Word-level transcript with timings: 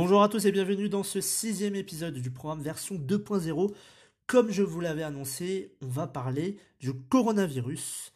Bonjour 0.00 0.22
à 0.22 0.28
tous 0.28 0.46
et 0.46 0.52
bienvenue 0.52 0.88
dans 0.88 1.02
ce 1.02 1.20
sixième 1.20 1.74
épisode 1.74 2.14
du 2.14 2.30
programme 2.30 2.62
version 2.62 2.94
2.0. 2.94 3.74
Comme 4.28 4.48
je 4.52 4.62
vous 4.62 4.78
l'avais 4.78 5.02
annoncé, 5.02 5.74
on 5.82 5.88
va 5.88 6.06
parler 6.06 6.56
du 6.78 6.94
coronavirus 6.94 8.12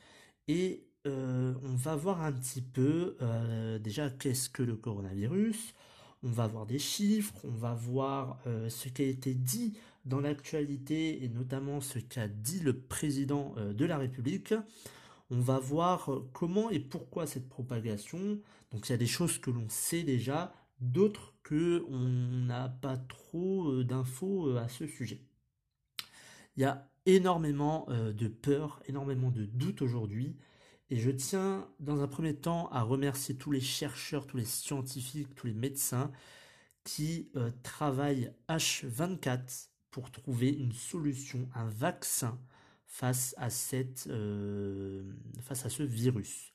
et 0.46 0.86
euh, 1.08 1.52
on 1.64 1.74
va 1.74 1.96
voir 1.96 2.22
un 2.22 2.30
petit 2.30 2.62
peu 2.62 3.16
euh, 3.20 3.80
déjà 3.80 4.10
qu'est-ce 4.10 4.48
que 4.48 4.62
le 4.62 4.76
coronavirus. 4.76 5.74
On 6.22 6.30
va 6.30 6.46
voir 6.46 6.66
des 6.66 6.78
chiffres, 6.78 7.34
on 7.42 7.50
va 7.50 7.74
voir 7.74 8.38
euh, 8.46 8.68
ce 8.68 8.88
qui 8.88 9.02
a 9.02 9.06
été 9.06 9.34
dit 9.34 9.76
dans 10.04 10.20
l'actualité 10.20 11.24
et 11.24 11.28
notamment 11.28 11.80
ce 11.80 11.98
qu'a 11.98 12.28
dit 12.28 12.60
le 12.60 12.78
président 12.78 13.56
de 13.58 13.84
la 13.84 13.98
République. 13.98 14.54
On 15.32 15.40
va 15.40 15.58
voir 15.58 16.10
comment 16.32 16.70
et 16.70 16.78
pourquoi 16.78 17.26
cette 17.26 17.48
propagation. 17.48 18.38
Donc 18.70 18.88
il 18.88 18.92
y 18.92 18.94
a 18.94 18.98
des 18.98 19.06
choses 19.08 19.38
que 19.38 19.50
l'on 19.50 19.68
sait 19.68 20.04
déjà, 20.04 20.54
d'autres 20.80 21.32
on 21.88 22.08
n'a 22.46 22.68
pas 22.68 22.96
trop 22.96 23.82
d'infos 23.82 24.56
à 24.56 24.68
ce 24.68 24.86
sujet. 24.86 25.20
Il 26.56 26.62
y 26.62 26.64
a 26.64 26.90
énormément 27.06 27.86
de 27.88 28.28
peur, 28.28 28.80
énormément 28.86 29.30
de 29.30 29.44
doutes 29.44 29.82
aujourd'hui. 29.82 30.36
Et 30.90 30.96
je 30.96 31.10
tiens 31.10 31.66
dans 31.80 32.02
un 32.02 32.06
premier 32.06 32.34
temps 32.36 32.68
à 32.68 32.82
remercier 32.82 33.34
tous 33.34 33.50
les 33.50 33.62
chercheurs, 33.62 34.26
tous 34.26 34.36
les 34.36 34.44
scientifiques, 34.44 35.34
tous 35.34 35.46
les 35.46 35.54
médecins 35.54 36.12
qui 36.84 37.30
euh, 37.36 37.50
travaillent 37.62 38.32
H24 38.48 39.68
pour 39.90 40.10
trouver 40.10 40.50
une 40.50 40.72
solution, 40.72 41.48
un 41.54 41.68
vaccin 41.68 42.38
face 42.86 43.34
à, 43.38 43.48
cette, 43.48 44.06
euh, 44.08 45.02
face 45.40 45.64
à 45.64 45.70
ce 45.70 45.82
virus. 45.82 46.51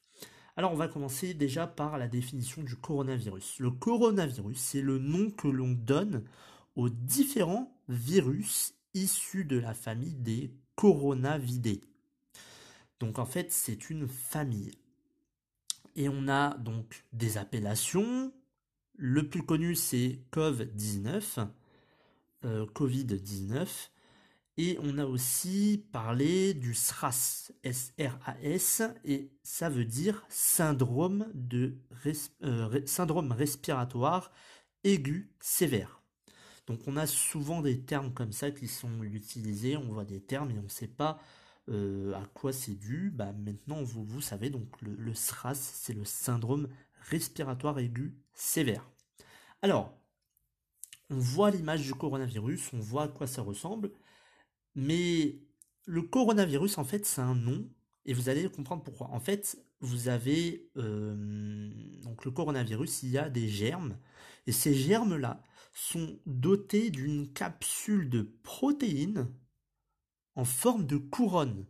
Alors 0.57 0.71
on 0.71 0.75
va 0.75 0.87
commencer 0.87 1.35
déjà 1.35 1.67
par 1.67 1.99
la 1.99 2.07
définition 2.07 2.63
du 2.63 2.75
coronavirus. 2.75 3.59
Le 3.59 3.69
coronavirus, 3.69 4.57
c'est 4.57 4.81
le 4.81 4.97
nom 4.97 5.29
que 5.29 5.47
l'on 5.47 5.71
donne 5.71 6.23
aux 6.75 6.89
différents 6.89 7.71
virus 7.87 8.73
issus 8.95 9.45
de 9.45 9.59
la 9.59 9.75
famille 9.75 10.15
des 10.15 10.51
coronavidés. 10.75 11.81
Donc 12.99 13.19
en 13.19 13.25
fait, 13.27 13.51
c'est 13.51 13.91
une 13.91 14.07
famille. 14.07 14.71
Et 15.95 16.09
on 16.09 16.27
a 16.27 16.57
donc 16.57 17.05
des 17.13 17.37
appellations. 17.37 18.33
Le 18.95 19.29
plus 19.29 19.43
connu, 19.43 19.75
c'est 19.75 20.23
COVID-19. 20.31 21.47
Euh, 22.45 22.65
Covid-19. 22.73 23.89
Et 24.57 24.79
on 24.81 24.97
a 24.97 25.05
aussi 25.05 25.85
parlé 25.91 26.55
du 26.55 26.73
SRAS, 26.73 27.51
S-R-A-S, 27.63 28.81
et 29.05 29.31
ça 29.43 29.69
veut 29.69 29.85
dire 29.85 30.25
syndrome, 30.29 31.27
de 31.35 31.77
euh, 32.43 32.81
syndrome 32.87 33.31
respiratoire 33.31 34.31
aigu 34.83 35.31
sévère. 35.39 36.01
Donc 36.65 36.81
on 36.87 36.97
a 36.97 37.05
souvent 37.05 37.61
des 37.61 37.79
termes 37.79 38.13
comme 38.13 38.31
ça 38.31 38.49
qui 38.51 38.67
sont 38.67 39.03
utilisés, 39.03 39.77
on 39.77 39.93
voit 39.93 40.05
des 40.05 40.21
termes 40.21 40.49
et 40.51 40.59
on 40.59 40.63
ne 40.63 40.69
sait 40.69 40.87
pas 40.87 41.19
euh, 41.69 42.13
à 42.13 42.25
quoi 42.33 42.51
c'est 42.51 42.75
dû 42.75 43.11
bah, 43.11 43.33
Maintenant, 43.33 43.83
vous, 43.83 44.03
vous 44.03 44.21
savez, 44.21 44.49
donc 44.49 44.69
le, 44.81 45.13
SRAS, 45.13 45.55
c'est 45.55 45.93
le 45.93 46.05
syndrome 46.05 46.67
respiratoire 47.09 47.77
aigu 47.79 48.17
sévère. 48.33 48.89
Alors, 49.61 49.93
on 51.09 51.17
voit 51.17 51.51
l'image 51.51 51.83
du 51.83 51.93
coronavirus, 51.93 52.73
on 52.73 52.79
voit 52.79 53.03
à 53.03 53.07
quoi 53.07 53.27
ça 53.27 53.41
ressemble, 53.41 53.91
mais 54.77 55.41
le 55.85 56.03
coronavirus, 56.03 56.77
en 56.77 56.85
fait, 56.85 57.05
c'est 57.05 57.21
un 57.21 57.35
nom, 57.35 57.67
et 58.05 58.13
vous 58.13 58.29
allez 58.29 58.49
comprendre 58.49 58.83
pourquoi. 58.83 59.09
En 59.09 59.19
fait, 59.19 59.57
vous 59.81 60.07
avez 60.07 60.69
euh, 60.77 61.69
donc 62.03 62.23
le 62.23 62.31
coronavirus, 62.31 63.03
il 63.03 63.09
y 63.09 63.17
a 63.17 63.29
des 63.29 63.49
germes, 63.49 63.97
et 64.45 64.53
ces 64.53 64.73
germes-là 64.73 65.43
sont 65.73 66.19
dotés 66.25 66.89
d'une 66.91 67.33
capsule 67.33 68.09
de 68.09 68.21
protéines 68.43 69.27
en 70.35 70.45
forme 70.45 70.85
de 70.85 70.97
couronne. 70.97 71.65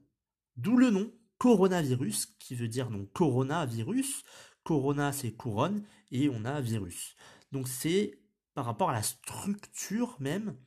D'où 0.58 0.78
le 0.78 0.90
nom 0.90 1.12
coronavirus, 1.38 2.26
qui 2.40 2.56
veut 2.56 2.68
dire 2.68 2.90
donc 2.90 3.12
coronavirus. 3.14 4.24
Corona, 4.64 5.14
c'est 5.14 5.32
couronne, 5.32 5.86
et 6.12 6.30
on 6.30 6.44
a 6.44 6.60
virus. 6.60 7.16
Donc 7.54 7.70
c'est 7.70 8.20
par 8.54 8.66
rapport 8.66 8.90
à 8.90 8.94
la 8.94 9.04
structure 9.04 10.18
même 10.20 10.58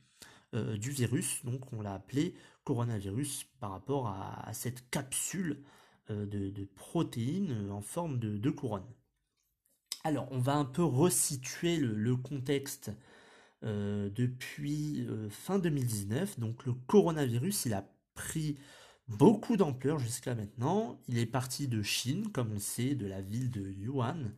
euh, 0.53 0.77
du 0.77 0.91
virus, 0.91 1.43
donc 1.45 1.71
on 1.73 1.81
l'a 1.81 1.93
appelé 1.93 2.35
coronavirus 2.63 3.45
par 3.59 3.71
rapport 3.71 4.07
à, 4.07 4.53
cette 4.53 4.89
capsule 4.89 5.63
euh, 6.09 6.25
de, 6.25 6.65
protéines 6.75 7.69
en 7.71 7.81
forme 7.81 8.19
de, 8.19 8.49
couronne. 8.49 8.85
Alors, 10.03 10.27
on 10.31 10.39
va 10.39 10.55
un 10.55 10.65
peu 10.65 10.83
resituer 10.83 11.77
le 11.77 12.15
contexte 12.15 12.91
euh, 13.63 14.09
depuis 14.09 15.05
euh, 15.07 15.29
fin 15.29 15.59
2019. 15.59 16.39
Donc 16.39 16.65
le 16.65 16.73
coronavirus, 16.73 17.65
il 17.65 17.73
a 17.73 17.87
pris 18.15 18.57
beaucoup 19.07 19.55
d'ampleur 19.55 19.99
jusqu'à 19.99 20.33
maintenant. 20.33 20.99
Il 21.07 21.19
est 21.19 21.27
parti 21.27 21.67
de 21.67 21.83
Chine, 21.83 22.31
comme 22.31 22.51
on 22.53 22.59
sait, 22.59 22.95
de 22.95 23.05
la 23.05 23.21
ville 23.21 23.51
de 23.51 23.69
Yuan, 23.69 24.33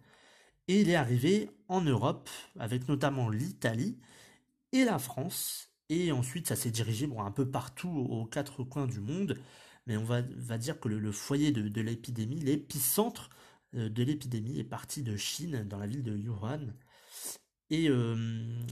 et 0.68 0.82
il 0.82 0.90
est 0.90 0.96
arrivé 0.96 1.50
en 1.70 1.82
Europe, 1.82 2.30
avec 2.60 2.88
notamment 2.90 3.30
l'Italie 3.30 3.98
et 4.74 4.84
la 4.84 5.00
France. 5.00 5.73
Et 5.94 6.12
ensuite, 6.12 6.48
ça 6.48 6.56
s'est 6.56 6.72
dirigé 6.72 7.08
un 7.20 7.30
peu 7.30 7.48
partout 7.48 7.88
aux 7.88 8.26
quatre 8.26 8.64
coins 8.64 8.88
du 8.88 9.00
monde. 9.00 9.38
Mais 9.86 9.96
on 9.96 10.04
va, 10.04 10.24
dire 10.58 10.80
que 10.80 10.88
le, 10.88 11.12
foyer 11.12 11.52
de, 11.52 11.82
l'épidémie, 11.82 12.40
l'épicentre 12.40 13.30
euh, 13.76 13.90
de 13.90 14.02
l'épidémie 14.04 14.58
est 14.60 14.64
parti 14.64 15.04
de 15.04 15.16
Chine, 15.16 15.68
dans 15.68 15.78
la 15.78 15.86
ville 15.86 16.04
de 16.04 16.18
Yuan. 16.18 16.74
Et 17.70 17.90
euh, 17.90 18.16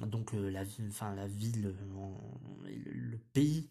donc 0.07 0.33
euh, 0.33 0.49
la, 0.49 0.63
ville, 0.63 1.75
le, 2.89 3.17
pays 3.33 3.69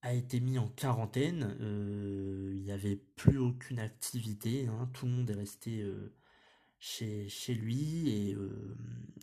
a 0.00 0.14
été 0.14 0.40
mis 0.40 0.58
en 0.58 0.68
quarantaine. 0.68 1.56
Il 1.60 2.62
n'y 2.62 2.72
avait 2.72 2.96
plus 3.16 3.38
aucune 3.38 3.80
activité. 3.80 4.66
Hein. 4.66 4.88
tout 4.94 5.04
le 5.04 5.12
monde 5.12 5.30
est 5.30 5.34
resté 5.34 5.84
chez, 6.78 7.28
chez, 7.28 7.54
lui. 7.54 8.08
Et 8.08 8.36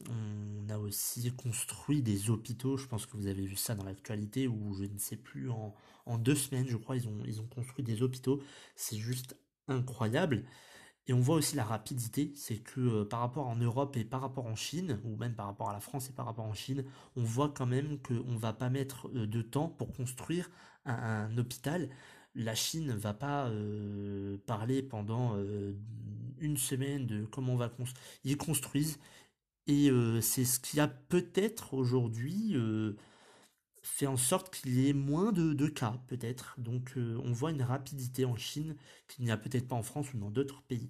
on 0.09 0.69
a 0.69 0.77
aussi 0.77 1.31
construit 1.33 2.01
des 2.01 2.29
hôpitaux. 2.29 2.77
Je 2.77 2.88
pense 2.88 3.05
que 3.05 3.17
vous 3.17 3.27
avez 3.27 3.45
vu 3.45 3.55
ça 3.55 3.75
dans 3.75 3.85
l'actualité. 3.85 4.47
Ou 4.47 4.73
je 4.75 4.83
ne 4.83 4.97
sais 4.97 5.17
plus, 5.17 5.49
en, 5.49 5.73
en, 6.05 6.17
deux 6.17 6.35
semaines, 6.35 6.67
je 6.67 6.77
crois, 6.77 6.95
ils 6.95 7.07
ont, 7.07 7.17
ils 7.25 7.41
ont 7.41 7.47
construit 7.47 7.83
des 7.83 8.01
hôpitaux. 8.01 8.41
C'est 8.75 8.97
juste 8.97 9.38
incroyable. 9.67 10.45
Et 11.07 11.13
on 11.13 11.19
voit 11.19 11.35
aussi 11.35 11.55
la 11.55 11.63
rapidité, 11.63 12.31
c'est 12.35 12.57
que 12.57 12.79
euh, 12.79 13.05
par 13.05 13.19
rapport 13.19 13.47
en 13.47 13.55
Europe 13.55 13.95
et 13.95 14.03
par 14.03 14.22
rapport 14.22 14.47
en 14.47 14.55
Chine, 14.55 14.99
ou 15.03 15.16
même 15.17 15.35
par 15.35 15.45
rapport 15.45 15.69
à 15.69 15.73
la 15.73 15.79
France 15.79 16.09
et 16.09 16.13
par 16.13 16.25
rapport 16.25 16.45
en 16.45 16.53
Chine, 16.53 16.83
on 17.16 17.22
voit 17.22 17.49
quand 17.49 17.67
même 17.67 17.99
qu'on 17.99 18.31
ne 18.31 18.37
va 18.37 18.53
pas 18.53 18.69
mettre 18.69 19.07
euh, 19.09 19.27
de 19.27 19.41
temps 19.43 19.69
pour 19.69 19.93
construire 19.93 20.49
un, 20.85 21.35
hôpital. 21.37 21.89
La 22.35 22.56
Chine 22.56 22.88
ne 22.88 22.94
va 22.94 23.13
pas 23.13 23.47
euh, 23.47 24.38
parler 24.46 24.84
pendant 24.84 25.37
une 26.40 26.58
semaine 26.58 27.08
de 27.08 27.26
comment 27.26 27.53
on 27.53 27.58
va 27.58 27.70
construire. 27.70 28.03
Ils 28.23 28.37
construisent 28.37 28.99
et 29.67 29.90
c'est 30.22 30.46
ce 30.46 30.59
qui 30.59 30.79
a 30.79 30.87
peut-être 30.87 31.73
aujourd'hui 31.73 32.55
fait 33.85 34.08
en 34.08 34.17
sorte 34.17 34.53
qu'il 34.53 34.79
y 34.79 34.90
ait 34.90 34.93
moins 34.93 35.32
de, 35.32 35.67
cas, 35.67 35.99
peut-être. 36.08 36.55
Donc 36.58 36.93
euh, 36.97 37.20
on 37.23 37.32
voit 37.32 37.52
une 37.52 37.61
rapidité 37.61 38.26
en 38.26 38.35
Chine 38.35 38.76
qu'il 39.08 39.23
n'y 39.26 39.32
a 39.32 39.37
peut-être 39.37 39.67
pas 39.67 39.76
en 39.76 39.84
France 39.84 40.14
ou 40.14 40.17
dans 40.17 40.32
d'autres 40.32 40.61
pays. 40.64 40.90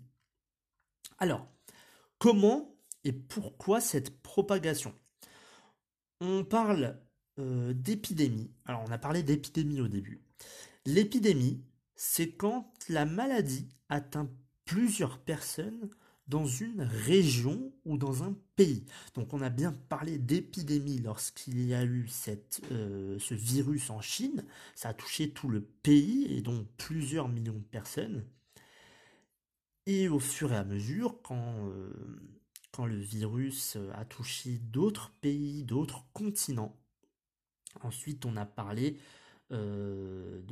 Alors, 1.19 1.47
comment 2.17 2.75
et 3.03 3.11
pourquoi 3.11 3.81
cette 3.81 4.21
propagation? 4.21 4.93
On 6.21 6.43
parle 6.43 6.97
euh, 7.39 7.73
d'épidémie. 7.73 8.51
Alors 8.65 8.83
on 8.87 8.91
a 8.91 8.97
parlé 8.97 9.23
d'épidémie 9.23 9.81
au 9.81 9.87
début. 9.87 10.21
L'épidémie, 10.85 11.63
c'est 11.95 12.31
quand 12.31 12.71
la 12.89 13.05
maladie 13.05 13.67
atteint 13.89 14.29
plusieurs 14.65 15.19
personnes 15.19 15.89
dans 16.27 16.45
une 16.45 16.81
région 16.81 17.71
ou 17.85 17.97
dans 17.97 18.23
un 18.23 18.35
pays. 18.55 18.85
Donc 19.13 19.33
on 19.33 19.41
a 19.41 19.49
bien 19.49 19.71
parlé 19.71 20.17
d'épidémie 20.17 20.99
lorsqu'il 20.99 21.65
y 21.65 21.73
a 21.73 21.83
eu 21.83 22.07
euh, 22.71 23.17
ce 23.19 23.33
virus 23.33 23.89
en 23.89 24.01
Chine. 24.01 24.45
Ça 24.75 24.89
a 24.89 24.93
touché 24.93 25.31
tout 25.31 25.49
le 25.49 25.61
pays 25.61 26.25
et 26.29 26.41
donc 26.41 26.67
plusieurs 26.77 27.29
millions 27.29 27.53
de 27.53 27.59
personnes. 27.59 28.23
Et 29.87 30.09
au 30.09 30.19
fur 30.19 30.51
et 30.51 30.57
à 30.57 30.63
mesure, 30.63 31.21
quand, 31.21 31.69
quand 32.71 32.87
le 32.87 32.97
virus 32.97 33.77
a 33.93 34.03
touché 34.03 34.57
d'autres 34.57 35.11
pays, 35.21 35.63
d'autres 35.63 36.05
continents, 36.13 36.75
ensuite 37.83 38.25
on 38.25 38.35
a 38.35 38.45
parlé 38.47 38.97
de, 39.51 40.43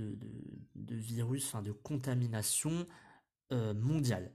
de, 0.76 0.96
virus, 0.96 1.48
enfin 1.48 1.62
de 1.62 1.72
contamination 1.72 2.88
mondiale. 3.52 4.32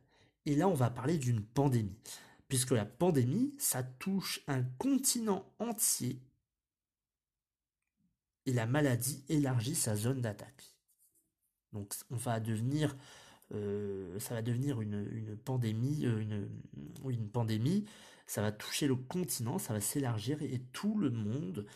Et 0.47 0.55
là, 0.55 0.69
on 0.69 0.75
va 0.75 0.91
parler 0.91 1.19
d'une 1.19 1.43
pandémie. 1.43 1.97
Puisque 2.49 2.71
la 2.71 2.87
pandémie, 2.87 3.55
ça 3.59 3.83
touche 3.83 4.41
un 4.47 4.63
continent 4.63 5.45
entier. 5.59 6.23
Et 8.47 8.53
la 8.55 8.67
maladie 8.67 9.23
élargit 9.29 9.75
sa 9.75 9.95
zone 9.95 10.23
d'attaque. 10.23 10.75
Donc 11.73 11.95
on 12.11 12.17
va 12.17 12.41
devenir, 12.41 12.97
euh, 13.53 14.19
ça 14.19 14.35
va 14.35 14.43
devenir 14.43 14.81
une, 14.81 15.37
pandémie, 15.45 16.07
euh, 16.07 16.47
une 17.07 17.29
pandémie, 17.29 17.85
ça 18.27 18.41
va 18.41 18.53
toucher 18.53 18.87
le 18.87 18.97
continent, 18.97 19.59
ça 19.59 19.75
va 19.75 19.81
s'élargir 19.81 20.41
et 20.43 20.61
tout 20.73 20.99
le 20.99 21.11
monde, 21.11 21.67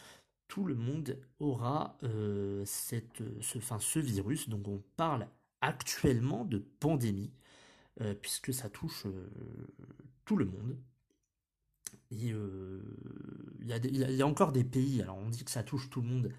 tout 0.52 0.66
le 0.66 0.75
monde 0.75 1.19
aura 1.40 1.96
euh, 2.02 2.62
cette, 2.66 3.22
ce, 3.40 3.56
enfin, 3.56 3.78
ce 3.78 3.99
virus. 3.99 4.50
Donc 4.50 4.69
on 4.69 4.82
parle 4.99 5.26
actuellement 5.62 6.44
de 6.44 6.58
pandémie. 6.58 7.32
Euh, 8.02 8.14
puisque 8.14 8.52
ça 8.52 8.69
touche 8.69 9.06
euh, 9.06 9.31
tout 10.26 10.37
le 10.37 10.44
monde. 10.44 10.76
Il 12.10 12.37
y, 13.64 14.22
a 14.22 14.26
encore 14.26 14.52
des 14.52 14.64
pays, 14.64 15.00
alors 15.00 15.16
on 15.16 15.31
dit 15.31 15.44
que 15.44 15.50
ça 15.50 15.62
touche 15.62 15.88
tout 15.88 16.02
le 16.02 16.08
monde, 16.08 16.31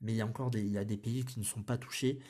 mais 0.00 0.12
il 0.12 0.16
y 0.16 0.22
a 0.22 0.26
encore 0.26 0.50
des, 0.50 0.64
y 0.64 0.78
a 0.78 0.84
des 0.86 0.96
pays 0.96 1.26
qui 1.26 1.38
ne 1.38 1.44
sont 1.44 1.62
pas 1.62 1.76
touchés. 1.76 2.20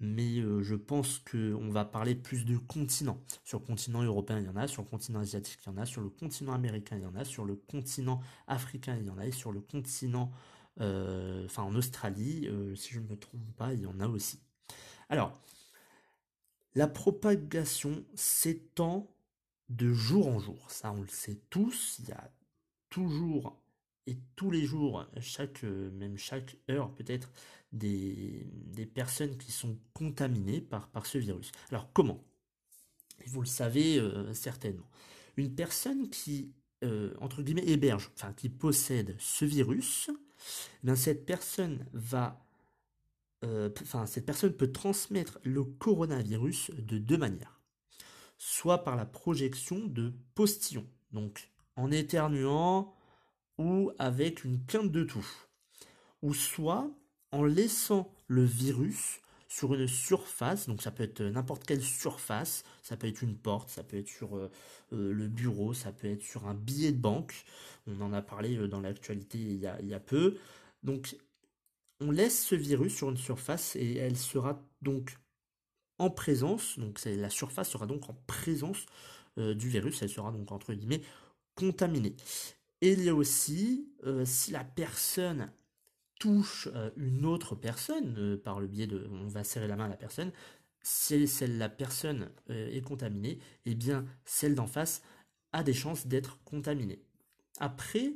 Mais 0.00 0.40
je 0.40 0.74
pense 0.74 1.20
qu'on 1.20 1.68
va 1.68 1.84
parler 1.84 2.16
plus 2.16 2.44
de 2.44 2.58
continents. 2.58 3.20
Sur 3.44 3.60
le 3.60 3.66
continent 3.66 4.02
européen, 4.02 4.40
il 4.40 4.46
y 4.46 4.48
en 4.48 4.56
a, 4.56 4.66
sur 4.66 4.82
le 4.82 4.88
continent 4.88 5.20
asiatique, 5.20 5.60
il 5.64 5.70
y 5.70 5.72
en 5.72 5.76
a, 5.76 5.86
sur 5.86 6.02
le 6.02 6.10
continent 6.10 6.52
américain, 6.52 6.96
il 6.96 7.02
y 7.02 7.06
en 7.06 7.14
a, 7.14 7.24
sur 7.24 7.44
le 7.44 7.54
continent 7.54 8.20
africain, 8.48 8.96
il 9.00 9.06
y 9.06 9.10
en 9.10 9.18
a, 9.18 9.26
et 9.26 9.32
sur 9.32 9.52
le 9.52 9.60
continent, 9.60 10.32
enfin 10.78 11.62
en 11.62 11.74
Australie, 11.74 12.48
si 12.74 12.92
je 12.92 13.00
ne 13.00 13.08
me 13.08 13.16
trompe 13.16 13.52
pas, 13.56 13.72
il 13.72 13.80
y 13.80 13.86
en 13.86 14.00
a 14.00 14.08
aussi. 14.08 14.40
Alors, 15.08 15.40
la 16.74 16.88
propagation 16.88 18.04
s'étend 18.14 19.10
de 19.68 19.92
jour 19.92 20.28
en 20.28 20.38
jour. 20.38 20.70
Ça, 20.70 20.92
on 20.92 21.00
le 21.00 21.08
sait 21.08 21.40
tous. 21.50 21.96
Il 22.00 22.08
y 22.08 22.12
a 22.12 22.30
toujours 22.90 23.58
et 24.06 24.18
tous 24.36 24.50
les 24.50 24.64
jours, 24.64 25.04
chaque, 25.20 25.64
euh, 25.64 25.90
même 25.90 26.16
chaque 26.16 26.56
heure 26.70 26.94
peut-être, 26.94 27.32
des, 27.72 28.46
personnes 28.94 29.36
qui 29.36 29.52
sont 29.52 29.76
contaminées 29.92 30.60
par, 30.60 30.88
par 30.90 31.06
ce 31.06 31.18
virus. 31.18 31.50
Alors 31.70 31.92
comment? 31.92 32.24
Vous 33.26 33.40
le 33.40 33.46
savez 33.46 33.98
euh, 33.98 34.32
certainement. 34.32 34.88
Une 35.36 35.54
personne 35.54 36.08
qui, 36.08 36.52
euh, 36.84 37.14
entre 37.20 37.42
guillemets, 37.42 37.66
héberge, 37.66 38.10
enfin 38.14 38.32
qui 38.32 38.48
possède 38.48 39.16
ce 39.18 39.44
virus, 39.44 40.08
eh 40.86 40.96
cette 40.96 41.26
personne 41.26 41.84
euh, 43.44 43.70
cette 44.06 44.26
personne 44.26 44.52
peut 44.52 44.72
transmettre 44.72 45.38
le 45.44 45.64
coronavirus 45.64 46.70
de 46.78 46.98
deux 46.98 47.18
manières. 47.18 47.60
Soit 48.38 48.84
par 48.84 48.96
la 48.96 49.06
projection 49.06 49.86
de 49.86 50.12
postillons, 50.34 50.86
donc 51.12 51.50
en 51.76 51.90
éternuant 51.90 52.94
ou 53.58 53.92
avec 53.98 54.44
une 54.44 54.64
quinte 54.66 54.90
de 54.90 55.04
toux. 55.04 55.26
Ou 56.22 56.34
soit 56.34 56.90
en 57.30 57.44
laissant 57.44 58.12
le 58.26 58.44
virus 58.44 59.20
sur 59.48 59.74
une 59.74 59.86
surface, 59.86 60.66
donc 60.66 60.82
ça 60.82 60.90
peut 60.90 61.04
être 61.04 61.22
n'importe 61.22 61.64
quelle 61.64 61.82
surface, 61.82 62.64
ça 62.82 62.96
peut 62.96 63.06
être 63.06 63.22
une 63.22 63.36
porte, 63.36 63.70
ça 63.70 63.84
peut 63.84 63.96
être 63.96 64.08
sur 64.08 64.36
euh, 64.36 64.50
euh, 64.92 65.12
le 65.12 65.28
bureau, 65.28 65.72
ça 65.72 65.92
peut 65.92 66.08
être 66.08 66.22
sur 66.22 66.46
un 66.46 66.54
billet 66.54 66.92
de 66.92 67.00
banque, 67.00 67.44
on 67.86 68.00
en 68.00 68.12
a 68.12 68.22
parlé 68.22 68.56
dans 68.68 68.80
l'actualité 68.80 69.38
il, 69.38 69.72
il, 69.80 69.88
y 69.88 69.94
a 69.94 70.00
peu. 70.00 70.36
Donc 70.82 71.16
on 72.00 72.10
laisse 72.10 72.44
ce 72.44 72.54
virus 72.54 72.94
sur 72.94 73.10
une 73.10 73.16
surface 73.16 73.76
et 73.76 73.96
elle 73.96 74.16
sera 74.16 74.60
donc 74.82 75.16
en 75.98 76.10
présence, 76.10 76.78
donc 76.78 77.02
la 77.04 77.30
surface 77.30 77.70
sera 77.70 77.86
donc 77.86 78.08
en 78.10 78.14
présence 78.26 78.84
euh, 79.38 79.54
du 79.54 79.68
virus, 79.68 80.02
elle 80.02 80.08
sera 80.08 80.30
donc 80.30 80.52
entre 80.52 80.74
guillemets 80.74 81.02
contaminée. 81.54 82.14
Et 82.82 82.92
il 82.92 83.04
y 83.04 83.08
a 83.08 83.14
aussi, 83.14 83.88
euh, 84.04 84.24
si 84.24 84.50
la 84.50 84.64
personne 84.64 85.50
touche 86.18 86.68
euh, 86.74 86.90
une 86.96 87.24
autre 87.24 87.54
personne, 87.54 88.38
par 88.44 88.60
le 88.60 88.66
biais 88.66 88.86
de, 88.86 89.08
on 89.10 89.28
va 89.28 89.44
serrer 89.44 89.68
la 89.68 89.76
main 89.76 89.86
à 89.86 89.88
la 89.88 89.96
personne, 89.96 90.32
si 90.82 91.26
celle, 91.26 91.58
la 91.58 91.68
personne 91.68 92.30
est 92.48 92.84
contaminée, 92.84 93.40
eh 93.64 93.74
bien 93.74 94.04
celle 94.24 94.54
d'en 94.54 94.68
face 94.68 95.02
a 95.52 95.64
des 95.64 95.74
chances 95.74 96.06
d'être 96.06 96.38
contaminée. 96.44 97.02
Après, 97.58 98.12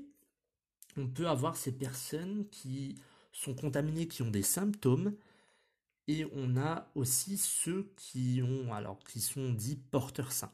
on 0.96 1.08
peut 1.08 1.28
avoir 1.28 1.56
ces 1.56 1.72
personnes 1.72 2.46
qui 2.50 2.96
sont 3.32 3.54
contaminés 3.54 4.06
qui 4.08 4.22
ont 4.22 4.30
des 4.30 4.42
symptômes 4.42 5.14
et 6.08 6.26
on 6.32 6.56
a 6.56 6.90
aussi 6.94 7.38
ceux 7.38 7.92
qui 7.96 8.42
ont 8.42 8.72
alors 8.72 8.98
qui 9.00 9.20
sont 9.20 9.52
dits 9.52 9.76
porteurs 9.76 10.32
sains. 10.32 10.52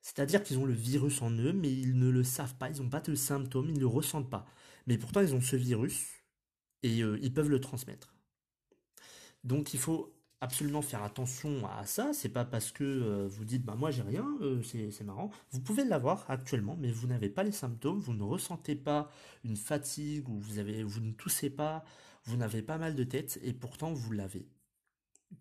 C'est-à-dire 0.00 0.42
qu'ils 0.42 0.58
ont 0.58 0.64
le 0.64 0.72
virus 0.72 1.20
en 1.22 1.30
eux 1.30 1.52
mais 1.52 1.72
ils 1.72 1.98
ne 1.98 2.08
le 2.08 2.24
savent 2.24 2.54
pas, 2.56 2.70
ils 2.70 2.82
n'ont 2.82 2.88
pas 2.88 3.00
de 3.00 3.14
symptômes, 3.14 3.68
ils 3.68 3.74
ne 3.74 3.80
le 3.80 3.86
ressentent 3.86 4.30
pas. 4.30 4.46
Mais 4.86 4.98
pourtant 4.98 5.20
ils 5.20 5.34
ont 5.34 5.40
ce 5.40 5.56
virus 5.56 6.06
et 6.82 7.02
euh, 7.02 7.18
ils 7.22 7.32
peuvent 7.32 7.50
le 7.50 7.60
transmettre. 7.60 8.14
Donc 9.44 9.74
il 9.74 9.80
faut 9.80 10.14
absolument 10.40 10.82
faire 10.82 11.02
attention 11.02 11.66
à 11.68 11.86
ça. 11.86 12.12
C'est 12.12 12.28
pas 12.30 12.44
parce 12.44 12.72
que 12.72 12.84
euh, 12.84 13.28
vous 13.28 13.44
dites 13.44 13.64
bah 13.64 13.74
moi 13.74 13.90
j'ai 13.90 14.02
rien, 14.02 14.26
euh, 14.40 14.62
c'est 14.62 15.04
marrant. 15.04 15.30
Vous 15.50 15.60
pouvez 15.60 15.84
l'avoir 15.84 16.30
actuellement, 16.30 16.76
mais 16.78 16.90
vous 16.92 17.06
n'avez 17.06 17.28
pas 17.30 17.42
les 17.42 17.52
symptômes, 17.52 18.00
vous 18.00 18.14
ne 18.14 18.22
ressentez 18.22 18.76
pas 18.76 19.10
une 19.44 19.56
fatigue 19.56 20.28
ou 20.28 20.38
vous 20.38 20.58
avez 20.58 20.82
vous 20.82 21.00
ne 21.00 21.12
toussez 21.12 21.50
pas, 21.50 21.84
vous 22.24 22.36
n'avez 22.36 22.62
pas 22.62 22.78
mal 22.78 22.94
de 22.94 23.04
tête 23.04 23.38
et 23.42 23.52
pourtant 23.52 23.92
vous 23.92 24.12
l'avez. 24.12 24.46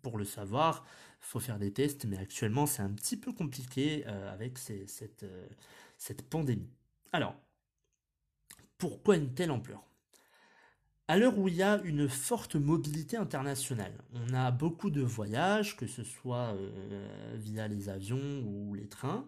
Pour 0.02 0.18
le 0.18 0.26
savoir, 0.26 0.86
faut 1.20 1.40
faire 1.40 1.60
des 1.60 1.74
tests, 1.74 2.06
mais 2.06 2.18
actuellement 2.18 2.66
c'est 2.66 2.82
un 2.84 2.92
petit 2.92 3.18
peu 3.18 3.34
compliqué 3.34 4.06
avec 4.06 4.58
cette, 4.60 5.26
cette 5.98 6.30
pandémie. 6.30 6.70
Alors, 7.12 7.36
pourquoi 8.78 9.18
une 9.18 9.34
telle 9.34 9.52
ampleur? 9.52 9.89
À 11.10 11.18
l'heure 11.18 11.40
où 11.40 11.48
il 11.48 11.56
y 11.56 11.64
a 11.64 11.82
une 11.86 12.08
forte 12.08 12.56
mobilité 12.56 13.18
internationale, 13.18 13.98
on 14.14 14.32
a 14.36 14.52
beaucoup 14.52 14.92
de 14.92 15.02
voyages, 15.02 15.76
que 15.76 15.88
ce 15.88 16.04
soit 16.04 16.54
euh, 16.54 17.36
via 17.36 17.68
les 17.68 17.90
avions 17.90 18.44
ou 18.46 18.76
les 18.76 18.88
trains, 18.88 19.28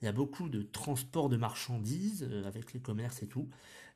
il 0.00 0.06
y 0.06 0.08
a 0.08 0.12
beaucoup 0.12 0.48
de 0.48 0.62
transport 0.62 1.28
de 1.28 1.36
marchandises 1.36 2.26
euh, 2.26 2.44
avec 2.44 2.72
les 2.72 2.80
commerces 2.80 3.22
et 3.22 3.26
tout, 3.26 3.50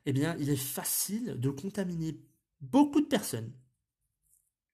eh 0.05 0.13
bien 0.13 0.35
il 0.37 0.51
est 0.51 0.55
facile 0.55 1.39
de 1.39 1.49
contaminer 1.49 2.15
beaucoup 2.61 3.01
de 3.01 3.07
personnes. 3.07 3.51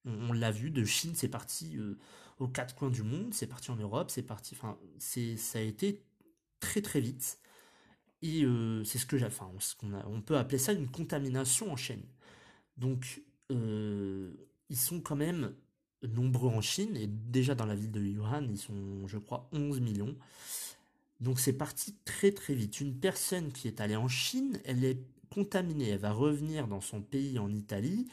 On, 0.04 0.34
l'a 0.34 0.50
vu, 0.50 0.70
de 0.70 0.84
Chine 0.84 1.14
c'est 1.14 1.28
parti 1.28 1.78
euh, 1.78 1.96
aux 2.38 2.48
quatre 2.48 2.74
coins 2.74 2.90
du 2.90 3.02
monde, 3.02 3.32
c'est 3.32 3.46
parti 3.46 3.70
en 3.70 3.76
Europe, 3.76 4.10
c'est 4.10 4.24
parti, 4.24 4.54
enfin 4.54 4.76
ça 4.98 5.58
a 5.58 5.62
été 5.62 6.04
très 6.60 6.82
très 6.82 7.00
vite. 7.00 7.38
Et 8.20 8.44
c'est 8.84 8.98
ce 8.98 9.06
que 9.06 9.16
j'ai, 9.16 9.26
enfin 9.26 9.50
on 10.06 10.20
peut 10.20 10.36
appeler 10.36 10.58
ça 10.58 10.72
une 10.72 10.88
contamination 10.88 11.72
en 11.72 11.76
chaîne. 11.76 12.04
Donc, 12.76 13.22
euh, 13.50 14.32
ils 14.70 14.76
sont 14.76 15.00
quand 15.00 15.16
même 15.16 15.54
nombreux 16.02 16.50
en 16.50 16.60
Chine, 16.60 16.96
et 16.96 17.06
déjà 17.06 17.54
dans 17.54 17.66
la 17.66 17.74
ville 17.74 17.92
de 17.92 18.00
Wuhan, 18.00 18.46
ils 18.50 18.58
sont, 18.58 19.06
je 19.06 19.18
crois, 19.18 19.48
11 19.52 19.80
millions. 19.80 20.16
Donc 21.20 21.38
c'est 21.38 21.52
parti 21.52 21.94
très 22.04 22.32
très 22.32 22.54
vite. 22.54 22.80
Une 22.80 22.98
personne 22.98 23.52
qui 23.52 23.68
est 23.68 23.80
allée 23.80 23.96
en 23.96 24.08
Chine, 24.08 24.60
elle 24.64 24.84
est 24.84 24.98
contaminée, 25.30 25.90
elle 25.90 26.00
va 26.00 26.12
revenir 26.12 26.66
dans 26.66 26.80
son 26.80 27.00
pays 27.00 27.38
en 27.38 27.52
Italie, 27.52 28.08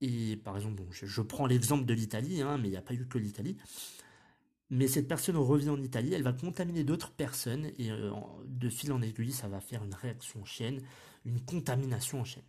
et 0.00 0.36
par 0.36 0.56
exemple, 0.56 0.82
je, 0.90 1.22
prends 1.22 1.46
l'exemple 1.46 1.84
de 1.84 1.94
l'Italie, 1.94 2.42
hein, 2.42 2.58
mais 2.58 2.68
il 2.68 2.70
n'y 2.72 2.76
a 2.76 2.82
pas 2.82 2.94
eu 2.94 3.06
que 3.06 3.18
l'Italie. 3.18 3.56
Mais 4.70 4.86
cette 4.86 5.08
personne 5.08 5.36
revient 5.36 5.70
en 5.70 5.82
Italie, 5.82 6.14
elle 6.14 6.22
va 6.22 6.32
contaminer 6.32 6.84
d'autres 6.84 7.12
personnes, 7.12 7.66
et 7.78 7.90
euh, 7.90 8.10
de 8.46 8.68
fil 8.68 8.92
en 8.92 9.02
aiguille, 9.02 9.32
ça 9.32 9.48
va 9.48 9.60
faire 9.60 9.84
une 9.84 9.94
réaction 9.94 10.40
en 10.40 10.44
chaîne, 10.44 10.80
une 11.24 11.40
contamination 11.40 12.20
en 12.20 12.24
chaîne. 12.24 12.44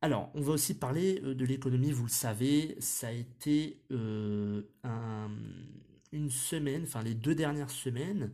Alors, 0.00 0.30
on 0.34 0.40
va 0.40 0.52
aussi 0.52 0.74
parler 0.74 1.20
euh, 1.24 1.34
de 1.34 1.44
l'économie, 1.44 1.90
vous 1.90 2.04
le 2.04 2.10
savez, 2.10 2.76
ça 2.80 3.08
a 3.08 3.12
été 3.12 3.82
euh, 3.90 4.62
une 6.12 6.30
semaine, 6.30 6.84
enfin 6.84 7.02
les 7.02 7.14
deux 7.14 7.34
dernières 7.34 7.70
semaines, 7.70 8.32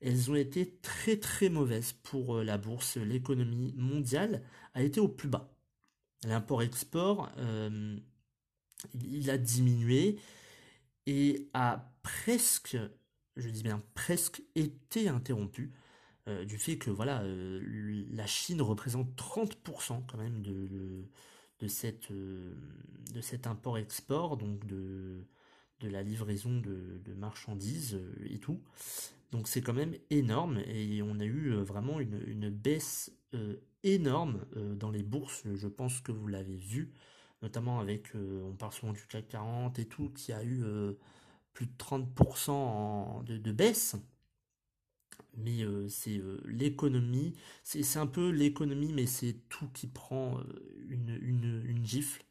elles 0.00 0.30
ont 0.30 0.34
été 0.34 0.78
très 0.82 1.16
très 1.16 1.48
mauvaises 1.48 1.92
pour 1.92 2.38
euh, 2.38 2.44
la 2.44 2.58
bourse. 2.58 2.96
L'économie 2.96 3.72
mondiale 3.76 4.42
a 4.74 4.82
été 4.82 4.98
au 5.00 5.08
plus 5.08 5.28
bas. 5.28 5.54
L'import-export, 6.24 7.30
il 9.00 9.30
a 9.30 9.38
diminué 9.38 10.18
et 11.06 11.48
a 11.54 11.94
presque, 12.02 12.76
je 13.36 13.48
dis 13.48 13.62
bien 13.62 13.82
presque, 13.94 14.42
été 14.54 15.08
interrompu 15.08 15.72
euh, 16.28 16.44
du 16.44 16.58
fait 16.58 16.76
que 16.76 16.90
voilà, 16.90 17.22
euh, 17.22 18.04
la 18.10 18.26
Chine 18.26 18.60
représente 18.60 19.08
30% 19.16 20.02
quand 20.06 20.18
même 20.18 20.42
de, 20.42 21.06
de, 21.60 21.68
cette, 21.68 22.10
euh, 22.10 22.54
de 23.14 23.20
cet 23.20 23.46
import-export, 23.46 24.36
donc 24.36 24.66
de, 24.66 25.24
de 25.80 25.88
la 25.88 26.02
livraison 26.02 26.60
de, 26.60 27.14
marchandises 27.16 27.98
et 28.28 28.38
tout. 28.38 28.60
Donc 29.32 29.48
c'est 29.48 29.62
quand 29.62 29.72
même 29.72 29.94
énorme 30.10 30.58
et 30.66 31.02
on 31.02 31.20
a 31.20 31.24
eu 31.24 31.52
vraiment 31.54 32.00
une, 32.00 32.50
baisse 32.50 33.12
énorme 33.82 34.44
dans 34.56 34.90
les 34.90 35.02
bourses. 35.02 35.44
Je 35.54 35.68
pense 35.68 36.00
que 36.00 36.12
vous 36.12 36.26
l'avez 36.26 36.56
vu, 36.56 36.92
notamment 37.42 37.78
avec, 37.80 38.12
on 38.14 38.54
parle 38.54 38.72
souvent 38.72 38.92
du 38.92 39.06
CAC 39.06 39.28
40 39.28 39.78
et 39.78 39.84
tout, 39.86 40.10
qui 40.10 40.32
a 40.32 40.42
eu 40.42 40.64
plus 41.52 41.66
de 41.66 41.72
30% 41.78 43.24
de, 43.24 43.52
baisse. 43.52 43.96
Mais 45.36 45.62
euh, 45.62 45.88
c'est 45.88 46.18
euh, 46.18 46.40
l'économie, 46.44 47.34
c'est 47.64 47.96
un 47.96 48.06
peu 48.06 48.30
l'économie, 48.30 48.92
mais 48.92 49.06
c'est 49.06 49.36
tout 49.48 49.68
qui 49.72 49.86
prend 49.86 50.38
euh, 50.38 50.44
une, 50.88 51.84
gifle. 51.84 52.24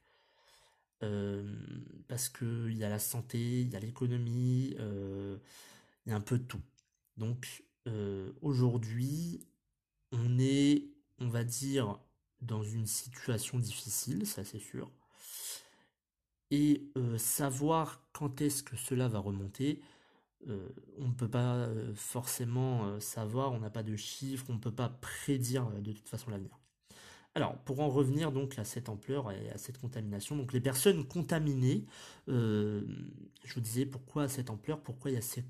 parce 2.08 2.30
qu'il 2.30 2.78
y 2.78 2.84
a 2.84 2.90
la 2.90 3.00
santé, 3.00 3.62
il 3.62 3.70
y 3.70 3.76
a 3.76 3.80
l'économie, 3.80 4.76
il 4.78 5.40
y 6.08 6.12
a 6.12 6.16
un 6.16 6.22
peu 6.22 6.38
de 6.38 6.44
tout. 6.44 6.62
Donc 7.18 7.64
aujourd'hui, 8.42 9.42
on 10.12 10.40
est, 10.40 10.90
on 11.20 11.30
va 11.30 11.44
dire, 11.44 12.00
dans 12.42 12.64
une 12.64 12.86
situation 12.86 13.60
difficile, 13.60 14.26
ça 14.26 14.44
c'est 14.44 14.60
sûr 14.60 14.92
et 16.52 16.92
savoir 17.18 18.02
quand 18.12 18.42
est-ce 18.42 18.64
que 18.64 18.76
cela 18.76 19.08
va 19.08 19.20
remonter, 19.20 19.82
euh, 20.48 20.70
on 20.98 21.10
ne 21.10 21.14
peut 21.14 21.30
pas 21.30 21.56
euh, 21.56 21.94
forcément 21.96 23.00
savoir, 23.00 23.52
on 23.52 23.60
n'a 23.60 23.70
pas 23.70 23.84
de 23.84 23.96
chiffres, 23.96 24.46
on 24.50 24.54
ne 24.54 24.60
peut 24.60 24.74
pas 24.74 24.90
prédire 24.90 25.70
de 25.82 25.92
toute 25.92 26.08
façon 26.08 26.32
l'avenir. 26.32 26.58
Alors, 27.36 27.58
pour 27.60 27.80
en 27.82 27.90
revenir 27.90 28.32
donc 28.32 28.58
à 28.58 28.66
cette 28.66 28.90
ampleur 28.90 29.32
et 29.32 29.50
à 29.52 29.58
cette 29.58 29.78
contamination, 29.78 30.36
donc 30.36 30.52
les 30.52 30.62
personnes 30.62 31.08
contaminées, 31.08 31.86
je 32.28 33.54
vous 33.54 33.62
disais 33.62 33.86
pourquoi 33.86 34.28
cette 34.28 34.50
ampleur, 34.50 34.82
pourquoi 34.82 35.12
il 35.12 35.14
y 35.14 35.18
a 35.18 35.22
cette, 35.22 35.46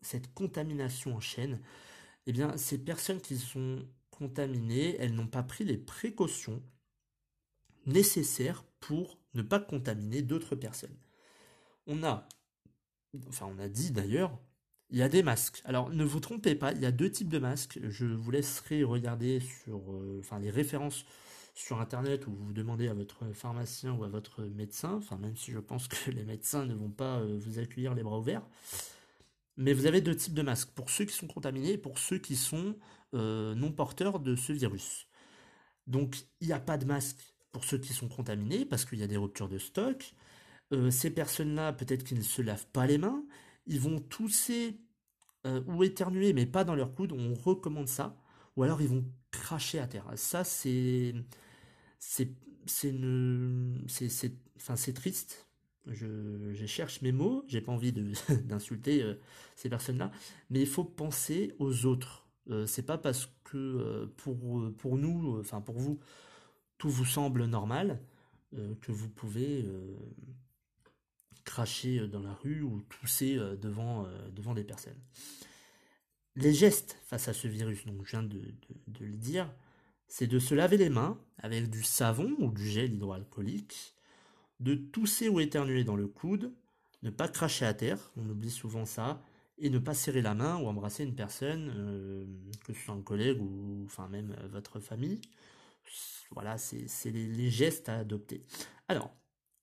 cette 0.00 0.32
contamination 0.32 1.16
en 1.16 1.20
chaîne, 1.20 1.60
eh 2.26 2.32
bien, 2.32 2.56
ces 2.56 2.78
personnes 2.78 3.20
qui 3.20 3.36
sont 3.36 3.84
contaminées, 4.10 4.96
elles 4.98 5.14
n'ont 5.14 5.26
pas 5.26 5.42
pris 5.42 5.64
les 5.64 5.76
précautions 5.76 6.62
nécessaires 7.86 8.64
pour 8.80 9.18
ne 9.34 9.42
pas 9.42 9.60
contaminer 9.60 10.22
d'autres 10.22 10.56
personnes. 10.56 10.96
On 11.86 12.02
a, 12.02 12.28
enfin 13.28 13.48
on 13.54 13.58
a 13.58 13.68
dit 13.68 13.90
d'ailleurs, 13.90 14.38
il 14.90 14.98
y 14.98 15.02
a 15.02 15.08
des 15.08 15.22
masques. 15.22 15.62
Alors 15.64 15.90
ne 15.90 16.04
vous 16.04 16.20
trompez 16.20 16.54
pas, 16.54 16.72
il 16.72 16.80
y 16.80 16.86
a 16.86 16.92
deux 16.92 17.10
types 17.10 17.28
de 17.28 17.38
masques. 17.38 17.78
Je 17.82 18.06
vous 18.06 18.30
laisserai 18.30 18.84
regarder 18.84 19.40
sur, 19.40 19.80
euh, 19.92 20.22
les 20.40 20.50
références 20.50 21.04
sur 21.54 21.80
internet 21.80 22.26
ou 22.26 22.34
vous 22.34 22.52
demandez 22.52 22.88
à 22.88 22.94
votre 22.94 23.32
pharmacien 23.32 23.92
ou 23.94 24.04
à 24.04 24.08
votre 24.08 24.42
médecin. 24.44 24.94
Enfin 24.94 25.16
même 25.18 25.36
si 25.36 25.50
je 25.52 25.58
pense 25.58 25.88
que 25.88 26.10
les 26.12 26.24
médecins 26.24 26.66
ne 26.66 26.74
vont 26.74 26.90
pas 26.90 27.18
euh, 27.18 27.38
vous 27.40 27.58
accueillir 27.58 27.94
les 27.94 28.02
bras 28.02 28.18
ouverts. 28.18 28.46
Mais 29.56 29.72
vous 29.72 29.86
avez 29.86 30.00
deux 30.02 30.14
types 30.14 30.34
de 30.34 30.42
masques, 30.42 30.70
pour 30.74 30.90
ceux 30.90 31.06
qui 31.06 31.14
sont 31.14 31.26
contaminés 31.26 31.72
et 31.72 31.78
pour 31.78 31.98
ceux 31.98 32.18
qui 32.18 32.36
sont 32.36 32.76
euh, 33.14 33.54
non 33.54 33.72
porteurs 33.72 34.20
de 34.20 34.36
ce 34.36 34.52
virus. 34.52 35.06
Donc 35.86 36.16
il 36.40 36.48
n'y 36.48 36.52
a 36.52 36.60
pas 36.60 36.76
de 36.76 36.84
masque 36.84 37.34
pour 37.52 37.64
ceux 37.64 37.78
qui 37.78 37.94
sont 37.94 38.08
contaminés, 38.08 38.66
parce 38.66 38.84
qu'il 38.84 38.98
y 38.98 39.02
a 39.02 39.06
des 39.06 39.16
ruptures 39.16 39.48
de 39.48 39.56
stock. 39.56 40.12
Euh, 40.72 40.90
ces 40.90 41.10
personnes-là, 41.10 41.72
peut-être 41.72 42.04
qu'ils 42.04 42.18
ne 42.18 42.22
se 42.22 42.42
lavent 42.42 42.66
pas 42.72 42.86
les 42.86 42.98
mains, 42.98 43.24
ils 43.66 43.80
vont 43.80 44.00
tousser 44.00 44.80
euh, 45.46 45.62
ou 45.66 45.84
éternuer, 45.84 46.32
mais 46.32 46.46
pas 46.46 46.64
dans 46.64 46.74
leur 46.74 46.94
coude, 46.94 47.12
on 47.12 47.34
recommande 47.34 47.88
ça, 47.88 48.16
ou 48.56 48.62
alors 48.62 48.82
ils 48.82 48.88
vont 48.88 49.04
cracher 49.30 49.78
à 49.78 49.86
terre. 49.86 50.06
Ça, 50.16 50.44
c'est. 50.44 51.14
C'est. 51.98 52.32
C'est 52.66 52.92
Enfin, 54.56 54.74
c'est 54.74 54.92
triste. 54.92 55.46
Je, 55.86 56.66
cherche 56.66 57.00
mes 57.02 57.12
mots, 57.12 57.44
j'ai 57.46 57.60
pas 57.60 57.70
envie 57.70 57.92
d'insulter 58.44 59.02
euh, 59.02 59.14
ces 59.54 59.68
personnes-là, 59.68 60.10
mais 60.50 60.60
il 60.60 60.66
faut 60.66 60.82
penser 60.84 61.54
aux 61.60 61.86
autres. 61.86 62.26
c'est 62.66 62.84
pas 62.84 62.98
parce 62.98 63.30
que 63.44 64.06
pour, 64.16 64.36
pour 64.78 64.98
nous, 64.98 65.38
enfin 65.38 65.60
pour 65.60 65.78
vous, 65.78 66.00
tout 66.78 66.90
vous 66.90 67.04
semble 67.04 67.44
normal, 67.44 68.00
que 68.80 68.90
vous 68.90 69.08
pouvez 69.08 69.64
cracher 71.46 72.00
euh, 72.00 72.06
dans 72.06 72.20
la 72.20 72.34
rue 72.34 72.60
ou 72.60 72.82
tousser 72.82 73.38
devant, 73.60 74.06
devant 74.32 74.52
des 74.52 74.64
personnes. 74.64 75.00
Les 76.34 76.52
gestes 76.52 76.98
face 77.06 77.28
à 77.28 77.32
ce 77.32 77.48
virus, 77.48 77.86
donc 77.86 78.04
je 78.04 78.10
viens 78.10 78.22
de, 78.22 78.42
le 79.00 79.16
dire, 79.16 79.50
c'est 80.06 80.26
de 80.26 80.38
se 80.38 80.54
laver 80.54 80.76
les 80.76 80.90
mains 80.90 81.18
avec 81.38 81.70
du 81.70 81.82
savon 81.82 82.34
ou 82.38 82.50
du 82.50 82.68
gel 82.68 82.92
hydroalcoolique, 82.92 83.94
de 84.60 84.74
tousser 84.74 85.30
ou 85.30 85.40
éternuer 85.40 85.82
dans 85.82 85.96
le 85.96 86.06
coude, 86.06 86.52
ne 87.02 87.08
pas 87.08 87.28
cracher 87.28 87.64
à 87.64 87.72
terre, 87.72 88.12
on 88.18 88.28
oublie 88.28 88.50
souvent 88.50 88.84
ça, 88.84 89.22
et 89.58 89.70
ne 89.70 89.78
pas 89.78 89.94
serrer 89.94 90.20
la 90.20 90.34
main 90.34 90.58
ou 90.58 90.66
embrasser 90.66 91.04
une 91.04 91.14
personne, 91.14 91.72
que 92.66 92.74
ce 92.74 92.80
soit 92.80 92.94
un 92.94 93.00
collègue 93.00 93.40
ou 93.40 93.84
enfin 93.86 94.06
même 94.08 94.36
votre 94.50 94.78
famille, 94.78 95.22
voilà, 96.30 96.58
c'est 96.58 97.10
les, 97.10 97.50
gestes 97.50 97.88
à 97.88 97.98
adopter. 97.98 98.44
Alors, 98.88 99.14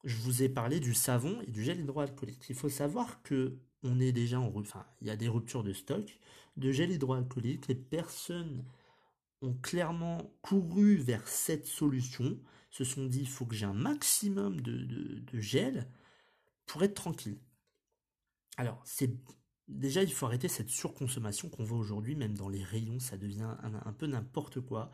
je 0.03 0.17
vous 0.17 0.43
ai 0.43 0.49
parlé 0.49 0.79
du 0.79 0.93
savon 0.93 1.41
et 1.47 1.51
du 1.51 1.63
gel 1.63 1.79
hydroalcoolique. 1.79 2.45
Il 2.49 2.55
faut 2.55 2.69
savoir 2.69 3.21
que 3.23 3.57
on 3.83 3.99
est 3.99 4.11
déjà 4.11 4.39
en 4.39 4.51
enfin, 4.55 4.85
il 5.01 5.07
y 5.07 5.11
a 5.11 5.15
des 5.15 5.27
ruptures 5.27 5.63
de 5.63 5.73
stock 5.73 6.17
de 6.57 6.71
gel 6.71 6.91
hydroalcoolique. 6.91 7.67
Les 7.67 7.75
personnes 7.75 8.65
ont 9.41 9.53
clairement 9.55 10.31
couru 10.41 10.95
vers 10.95 11.27
cette 11.27 11.65
solution, 11.65 12.39
se 12.69 12.83
sont 12.83 13.05
dit 13.05 13.19
il 13.19 13.29
faut 13.29 13.45
que 13.45 13.55
j'ai 13.55 13.65
un 13.65 13.73
maximum 13.73 14.61
de, 14.61 15.39
gel 15.39 15.87
pour 16.65 16.83
être 16.83 16.93
tranquille. 16.93 17.37
Alors, 18.57 18.81
c'est 18.85 19.11
déjà 19.67 20.03
il 20.03 20.13
faut 20.13 20.25
arrêter 20.25 20.47
cette 20.47 20.69
surconsommation 20.69 21.49
qu'on 21.49 21.63
voit 21.63 21.77
aujourd'hui, 21.77 22.15
même 22.15 22.37
dans 22.37 22.49
les 22.49 22.63
rayons, 22.63 22.99
ça 22.99 23.17
devient 23.17 23.55
un 23.61 23.93
peu 23.93 24.07
n'importe 24.07 24.61
quoi 24.61 24.91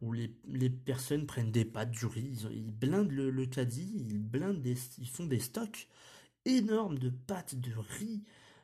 où 0.00 0.12
les, 0.12 0.28
personnes 0.70 1.26
prennent 1.26 1.52
des 1.52 1.64
pâtes, 1.64 1.90
du 1.90 2.06
riz, 2.06 2.46
ils, 2.50 2.72
blindent 2.72 3.12
le, 3.12 3.46
caddie, 3.46 4.06
ils, 4.10 4.18
blindent 4.18 4.60
des, 4.60 4.76
ils 4.98 5.08
font 5.08 5.26
des 5.26 5.40
stocks 5.40 5.88
énormes 6.44 6.98
de 6.98 7.10
pâtes, 7.10 7.54
de 7.54 7.72
riz, 7.74 8.22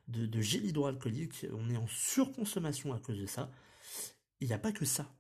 de, 0.09 0.27
de 0.27 0.41
gel 0.41 0.67
hydroalcoolique. 0.67 1.47
On 1.53 1.71
est 1.71 1.77
en 1.77 1.87
surconsommation 1.87 2.93
à 2.93 2.99
cause 2.99 3.19
de 3.19 3.27
ça. 3.27 3.51
Il 4.41 4.49
n'y 4.49 4.55
a 4.55 4.59
pas 4.59 4.73
que 4.73 4.85
ça. 4.85 5.15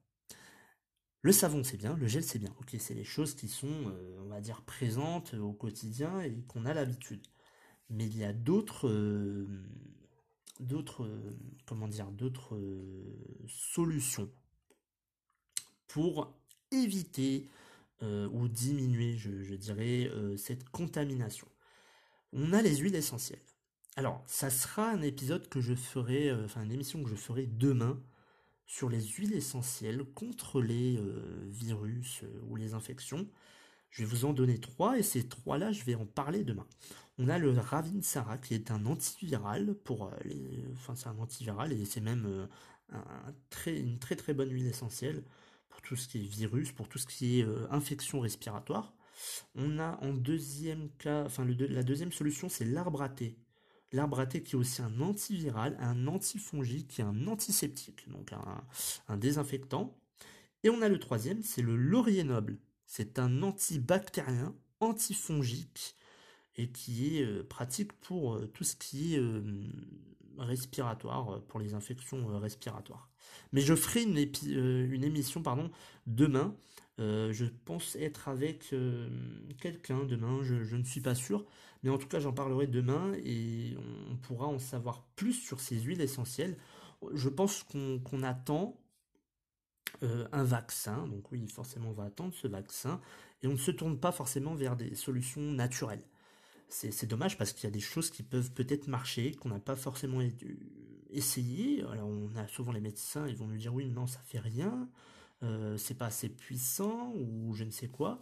Le 1.22 1.32
savon, 1.32 1.62
c'est 1.62 1.76
bien, 1.76 1.96
le 1.96 2.06
gel, 2.06 2.24
c'est 2.24 2.38
bien. 2.38 2.54
Ok, 2.60 2.74
c'est 2.78 2.94
les 2.94 3.04
choses 3.04 3.34
qui 3.34 3.48
sont, 3.48 3.68
euh, 3.68 4.18
on 4.20 4.28
va 4.28 4.40
dire, 4.40 4.62
présentes 4.62 5.34
au 5.34 5.52
quotidien 5.52 6.22
et 6.22 6.32
qu'on 6.48 6.64
a 6.64 6.72
l'habitude. 6.72 7.26
Mais 7.90 8.06
il 8.06 8.16
y 8.16 8.24
a 8.24 8.32
d'autres, 8.32 8.88
euh, 8.88 9.46
d'autres, 10.60 11.04
euh, 11.04 11.36
solutions 13.48 14.30
pour 15.90 16.32
éviter 16.70 17.48
euh, 18.02 18.28
ou 18.32 18.48
diminuer, 18.48 19.16
je, 19.16 19.54
dirais, 19.54 20.08
euh, 20.12 20.36
cette 20.36 20.68
contamination. 20.70 21.48
On 22.32 22.52
a 22.52 22.62
les 22.62 22.76
huiles 22.76 22.94
essentielles. 22.94 23.42
Alors, 23.96 24.22
ça 24.26 24.50
sera 24.50 24.88
un 24.88 25.02
épisode 25.02 25.48
que 25.48 25.60
je 25.60 25.74
ferai, 25.74 26.30
euh, 26.30 26.44
enfin 26.44 26.62
une 26.62 26.72
émission 26.72 27.02
que 27.02 27.10
je 27.10 27.16
ferai 27.16 27.46
demain 27.46 28.00
sur 28.66 28.88
les 28.88 29.02
huiles 29.02 29.34
essentielles 29.34 30.04
contre 30.14 30.60
les 30.60 31.02
virus 31.48 32.22
ou 32.48 32.54
les 32.54 32.72
infections. 32.72 33.26
Je 33.90 34.04
vais 34.04 34.08
vous 34.08 34.24
en 34.24 34.32
donner 34.32 34.60
trois 34.60 34.96
et 34.96 35.02
ces 35.02 35.28
trois-là, 35.28 35.72
je 35.72 35.82
vais 35.82 35.96
en 35.96 36.06
parler 36.06 36.44
demain. 36.44 36.68
On 37.18 37.28
a 37.28 37.36
le 37.36 37.50
Ravinsara 37.50 38.38
qui 38.38 38.54
est 38.54 38.70
un 38.70 38.86
antiviral 38.86 39.74
pour 39.74 40.12
les, 40.24 40.64
enfin 40.74 40.94
c'est 40.94 41.08
un 41.08 41.18
antiviral 41.18 41.72
et 41.72 41.84
c'est 41.84 42.00
même 42.00 42.48
une 43.66 43.98
très 43.98 44.14
très 44.14 44.34
bonne 44.34 44.52
huile 44.52 44.68
essentielle 44.68 45.24
tout 45.82 45.96
ce 45.96 46.08
qui 46.08 46.18
est 46.18 46.28
virus, 46.28 46.72
pour 46.72 46.88
tout 46.88 46.98
ce 46.98 47.06
qui 47.06 47.40
est 47.40 47.44
euh, 47.44 47.66
infection 47.70 48.20
respiratoire. 48.20 48.94
On 49.54 49.78
a 49.78 49.98
en 50.02 50.12
deuxième 50.12 50.88
cas, 50.98 51.24
enfin 51.24 51.44
la 51.44 51.82
deuxième 51.82 52.12
solution, 52.12 52.48
c'est 52.48 52.64
l'arbre 52.64 53.02
à. 53.02 53.10
L'arbre 53.92 54.20
à 54.20 54.26
qui 54.26 54.38
est 54.38 54.54
aussi 54.54 54.82
un 54.82 55.00
antiviral, 55.00 55.76
un 55.80 56.06
antifongique, 56.06 56.88
qui 56.88 57.00
est 57.00 57.04
un 57.04 57.26
antiseptique, 57.26 58.08
donc 58.08 58.32
un, 59.08 59.16
désinfectant. 59.16 59.98
Et 60.62 60.70
on 60.70 60.80
a 60.80 60.88
le 60.88 60.98
troisième, 60.98 61.42
c'est 61.42 61.62
le 61.62 61.76
laurier 61.76 62.24
noble. 62.24 62.58
C'est 62.86 63.18
un 63.18 63.42
antibactérien, 63.42 64.54
antifongique, 64.78 65.96
et 66.56 66.70
qui 66.70 67.18
est 67.18 67.24
euh, 67.24 67.42
pratique 67.42 67.92
pour 68.00 68.36
euh, 68.36 68.46
tout 68.46 68.64
ce 68.64 68.76
qui 68.76 69.14
est 69.14 69.20
respiratoire, 70.40 71.42
pour 71.48 71.60
les 71.60 71.74
infections 71.74 72.26
respiratoires. 72.38 73.10
Mais 73.52 73.60
je 73.60 73.74
ferai 73.74 74.02
une, 74.02 74.18
euh, 74.18 75.02
émission 75.02 75.42
pardon, 75.42 75.70
demain. 76.06 76.56
Euh, 76.98 77.32
je 77.32 77.46
pense 77.64 77.96
être 77.96 78.28
avec 78.28 78.72
euh, 78.72 79.08
quelqu'un 79.60 80.04
demain, 80.04 80.42
je, 80.42 80.76
ne 80.76 80.84
suis 80.84 81.00
pas 81.00 81.14
sûr. 81.14 81.44
Mais 81.82 81.90
en 81.90 81.98
tout 81.98 82.08
cas, 82.08 82.20
j'en 82.20 82.32
parlerai 82.32 82.66
demain 82.66 83.12
et 83.24 83.74
on, 84.10 84.16
pourra 84.16 84.46
en 84.46 84.58
savoir 84.58 85.02
plus 85.16 85.32
sur 85.32 85.60
ces 85.60 85.80
huiles 85.80 86.02
essentielles. 86.02 86.58
Je 87.14 87.28
pense 87.30 87.64
qu'on 87.64 88.22
attend 88.22 88.76
un 90.02 90.44
vaccin. 90.44 91.06
Donc 91.08 91.32
oui, 91.32 91.48
forcément, 91.48 91.88
on 91.88 91.94
va 91.94 92.04
attendre 92.04 92.34
ce 92.34 92.46
vaccin. 92.46 93.00
Et 93.42 93.46
on 93.46 93.52
ne 93.52 93.56
se 93.56 93.70
tourne 93.70 93.98
pas 93.98 94.12
forcément 94.12 94.54
vers 94.54 94.76
des 94.76 94.94
solutions 94.94 95.40
naturelles. 95.40 96.02
C'est 96.70 97.06
dommage 97.06 97.36
parce 97.36 97.52
qu'il 97.52 97.64
y 97.64 97.66
a 97.66 97.74
des 97.74 97.80
choses 97.80 98.10
qui 98.10 98.22
peuvent 98.22 98.52
peut-être 98.52 98.86
marcher, 98.86 99.32
qu'on 99.32 99.48
n'a 99.48 99.58
pas 99.58 99.76
forcément 99.76 100.20
essayé. 101.10 101.84
Alors 101.90 102.08
on 102.08 102.34
a 102.36 102.46
souvent 102.48 102.72
les 102.72 102.80
médecins, 102.80 103.26
ils 103.28 103.36
vont 103.36 103.46
nous 103.46 103.56
dire 103.56 103.74
oui, 103.74 103.88
non, 103.88 104.06
ça 104.06 104.20
fait 104.20 104.38
rien, 104.38 104.88
euh, 105.42 105.76
c'est 105.76 105.96
pas 105.96 106.06
assez 106.06 106.28
puissant 106.28 107.12
ou 107.14 107.54
je 107.54 107.64
ne 107.64 107.70
sais 107.70 107.88
quoi. 107.88 108.20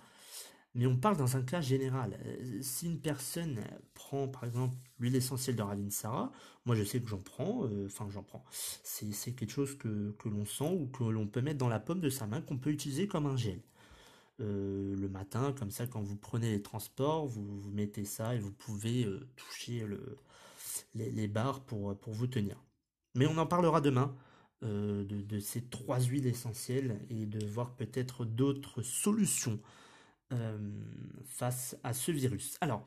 Mais 0.75 0.87
on 0.87 0.97
parle 0.97 1.17
dans 1.17 1.37
un 1.37 1.43
cas 1.43 1.61
général. 1.61 2.19
Euh, 2.25 2.59
si 2.62 2.87
une 2.87 3.00
personne 3.00 3.59
prend 3.95 4.28
par 4.28 4.45
exemple 4.45 4.76
l'huile 4.99 5.17
essentielle 5.17 5.57
de 5.57 5.62
Ravinsara, 5.62 6.31
moi 6.67 6.76
je 6.76 6.85
sais 6.85 7.00
que 7.00 7.09
j'en 7.09 7.21
prends, 7.21 7.64
euh, 7.64 7.87
enfin 7.87 8.09
j'en 8.11 8.23
prends. 8.23 8.45
C'est 8.52 9.33
quelque 9.33 9.50
chose 9.50 9.76
que, 9.76 10.14
que 10.19 10.28
l'on 10.28 10.45
sent 10.45 10.71
ou 10.73 10.87
que 10.87 11.05
l'on 11.05 11.26
peut 11.26 11.43
mettre 11.43 11.59
dans 11.59 11.69
la 11.69 11.81
pomme 11.81 12.00
de 12.00 12.11
sa 12.11 12.26
main, 12.26 12.40
qu'on 12.40 12.59
peut 12.59 12.71
utiliser 12.71 13.09
comme 13.09 13.26
un 13.26 13.37
gel. 13.37 13.61
Euh, 14.40 14.95
le 14.97 15.09
matin, 15.09 15.52
comme 15.52 15.71
ça, 15.71 15.87
quand 15.87 16.00
vous 16.00 16.16
prenez 16.16 16.52
les 16.52 16.62
transports, 16.62 17.26
vous, 17.26 17.71
mettez 17.73 18.04
ça 18.04 18.35
et 18.35 18.38
vous 18.38 18.52
pouvez 18.52 19.04
euh, 19.04 19.28
toucher 19.37 19.85
le, 19.85 20.16
les, 20.95 21.26
barres 21.26 21.61
pour, 21.61 21.97
vous 22.07 22.26
tenir. 22.28 22.62
Mais 23.14 23.26
on 23.26 23.37
en 23.38 23.47
parlera 23.47 23.80
demain 23.80 24.14
euh, 24.62 25.04
de, 25.04 25.40
ces 25.40 25.62
trois 25.62 26.00
huiles 26.00 26.26
essentielles 26.26 27.00
et 27.11 27.26
de 27.26 27.45
voir 27.47 27.75
peut-être 27.75 28.25
d'autres 28.25 28.83
solutions 28.83 29.61
face 31.25 31.75
à 31.83 31.95
ce 31.95 32.12
virus. 32.12 32.59
Alors, 32.61 32.87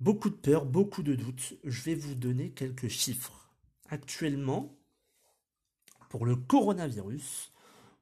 beaucoup 0.00 0.30
de 0.30 0.34
peur, 0.36 0.64
beaucoup 0.64 1.02
de 1.02 1.14
doutes. 1.14 1.58
Je 1.64 1.82
vais 1.82 1.94
vous 1.94 2.14
donner 2.14 2.50
quelques 2.50 2.88
chiffres. 2.88 3.50
Actuellement, 3.90 4.74
pour 6.08 6.24
le 6.24 6.34
coronavirus, 6.34 7.52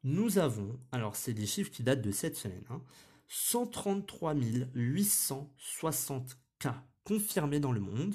nous 0.06 0.38
avons, 0.38 0.80
alors 0.92 1.16
c'est 1.16 1.34
des 1.34 1.46
chiffres 1.46 1.72
qui 1.72 1.82
datent 1.82 2.00
de 2.00 2.12
cette 2.12 2.36
semaine, 2.36 2.62
133 3.26 4.34
hein, 4.34 4.68
860 4.74 6.38
cas 6.60 6.84
confirmés 7.02 7.58
dans 7.58 7.72
le 7.72 7.80
monde. 7.80 8.14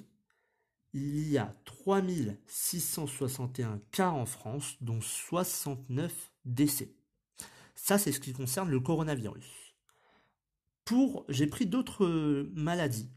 Il 0.94 1.30
y 1.30 1.38
a 1.38 1.54
3661 1.66 3.82
cas 3.92 4.10
en 4.10 4.26
France, 4.26 4.78
dont 4.80 5.02
69 5.02 6.32
décès. 6.46 6.96
Ça, 7.76 7.98
c'est 7.98 8.14
ce 8.14 8.22
qui 8.22 8.32
concerne 8.32 8.70
le 8.70 8.80
coronavirus. 8.80 9.76
Pour, 10.86 11.26
j'ai 11.28 11.48
pris 11.48 11.66
d'autres 11.66 12.48
maladies 12.54 13.12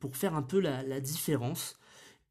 pour 0.00 0.16
faire 0.16 0.34
un 0.34 0.42
peu 0.42 0.58
la, 0.58 1.00
différence 1.00 1.78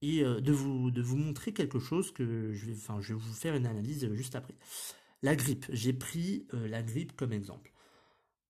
et 0.02 0.24
euh, 0.24 0.42
de, 0.42 0.52
vous, 0.52 0.92
montrer 1.16 1.54
quelque 1.54 1.80
chose 1.80 2.12
que 2.12 2.52
je 2.54 2.66
vais, 2.66 2.76
je 3.00 3.14
vais 3.14 3.20
vous 3.20 3.34
faire 3.34 3.56
une 3.56 3.66
analyse 3.66 4.14
juste 4.14 4.36
après. 4.36 4.56
La 5.28 5.36
grippe, 5.36 5.66
j'ai 5.74 5.92
pris 5.92 6.48
euh, 6.54 6.70
la 6.70 6.82
grippe 6.82 7.14
comme 7.18 7.34
exemple. 7.34 7.74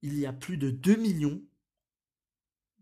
Il 0.03 0.15
y 0.19 0.27
a 0.27 0.31
plus 0.31 0.57
de 0.57 0.69
2 0.69 0.95
millions 0.95 1.41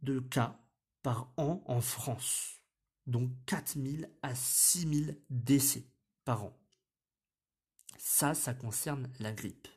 de 0.02 0.20
cas 0.20 0.60
par 1.02 1.32
an 1.38 1.64
en 1.66 1.80
France, 1.80 2.60
donc 3.08 3.32
4000 3.46 4.10
à 4.22 4.36
6000 4.36 5.18
décès 5.30 5.86
par 6.25 6.44
an. 6.44 6.60
Ça, 7.98 8.34
ça 8.34 8.54
concerne 8.54 9.10
la 9.22 9.32
grippe. 9.32 9.70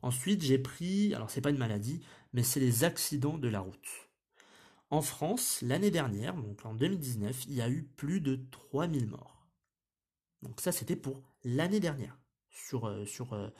Ensuite, 0.00 0.40
j'ai 0.40 0.58
pris, 0.58 1.12
alors 1.14 1.30
c'est 1.30 1.42
pas 1.42 1.50
une 1.50 1.58
maladie, 1.58 2.00
mais 2.32 2.44
c'est 2.44 2.58
les 2.58 2.84
accidents 2.84 3.36
de 3.36 3.48
la 3.48 3.60
route. 3.60 4.08
En 4.88 5.02
France, 5.02 5.60
l'année 5.60 5.90
dernière, 5.90 6.34
donc 6.36 6.64
en 6.64 6.72
2019, 6.72 7.44
il 7.48 7.52
y 7.52 7.60
a 7.60 7.68
eu 7.68 7.82
plus 7.82 8.22
de 8.22 8.36
3000 8.50 9.08
morts. 9.08 9.46
Donc 10.40 10.58
ça, 10.62 10.72
c'était 10.72 10.96
pour 10.96 11.22
l'année 11.44 11.80
dernière 11.80 12.16
sur, 12.52 12.84
euh, 12.84 13.04
euh, 13.32 13.50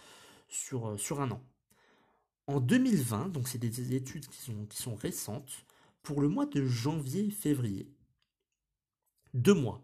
euh, 0.73 0.97
sur 0.97 1.21
un 1.21 1.31
an. 1.31 1.43
En 2.47 2.61
2020, 2.61 3.29
donc 3.31 3.49
c'est 3.49 3.59
des 3.59 3.95
études 3.95 4.27
qui 4.27 4.39
sont, 4.39 4.67
qui 4.67 4.77
sont 4.77 4.95
récentes, 4.95 5.65
pour 6.03 6.21
le 6.21 6.29
mois 6.29 6.47
de 6.47 6.65
janvier-février, 6.65 7.89
deux 9.35 9.55
mois, 9.55 9.83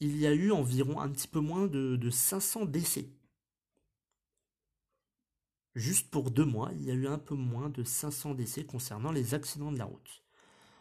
il 0.00 0.16
y 0.16 0.26
a 0.26 0.32
eu 0.32 0.52
environ 0.52 1.00
un 1.00 1.10
petit 1.10 1.28
peu 1.28 1.40
moins 1.40 1.66
de, 1.66 1.96
de 1.96 2.10
500 2.10 2.66
décès. 2.66 3.10
Juste 5.74 6.10
pour 6.10 6.30
deux 6.30 6.44
mois, 6.44 6.70
il 6.72 6.84
y 6.84 6.90
a 6.90 6.94
eu 6.94 7.06
un 7.06 7.18
peu 7.18 7.34
moins 7.34 7.68
de 7.68 7.84
500 7.84 8.34
décès 8.34 8.64
concernant 8.64 9.12
les 9.12 9.34
accidents 9.34 9.72
de 9.72 9.78
la 9.78 9.84
route. 9.84 10.22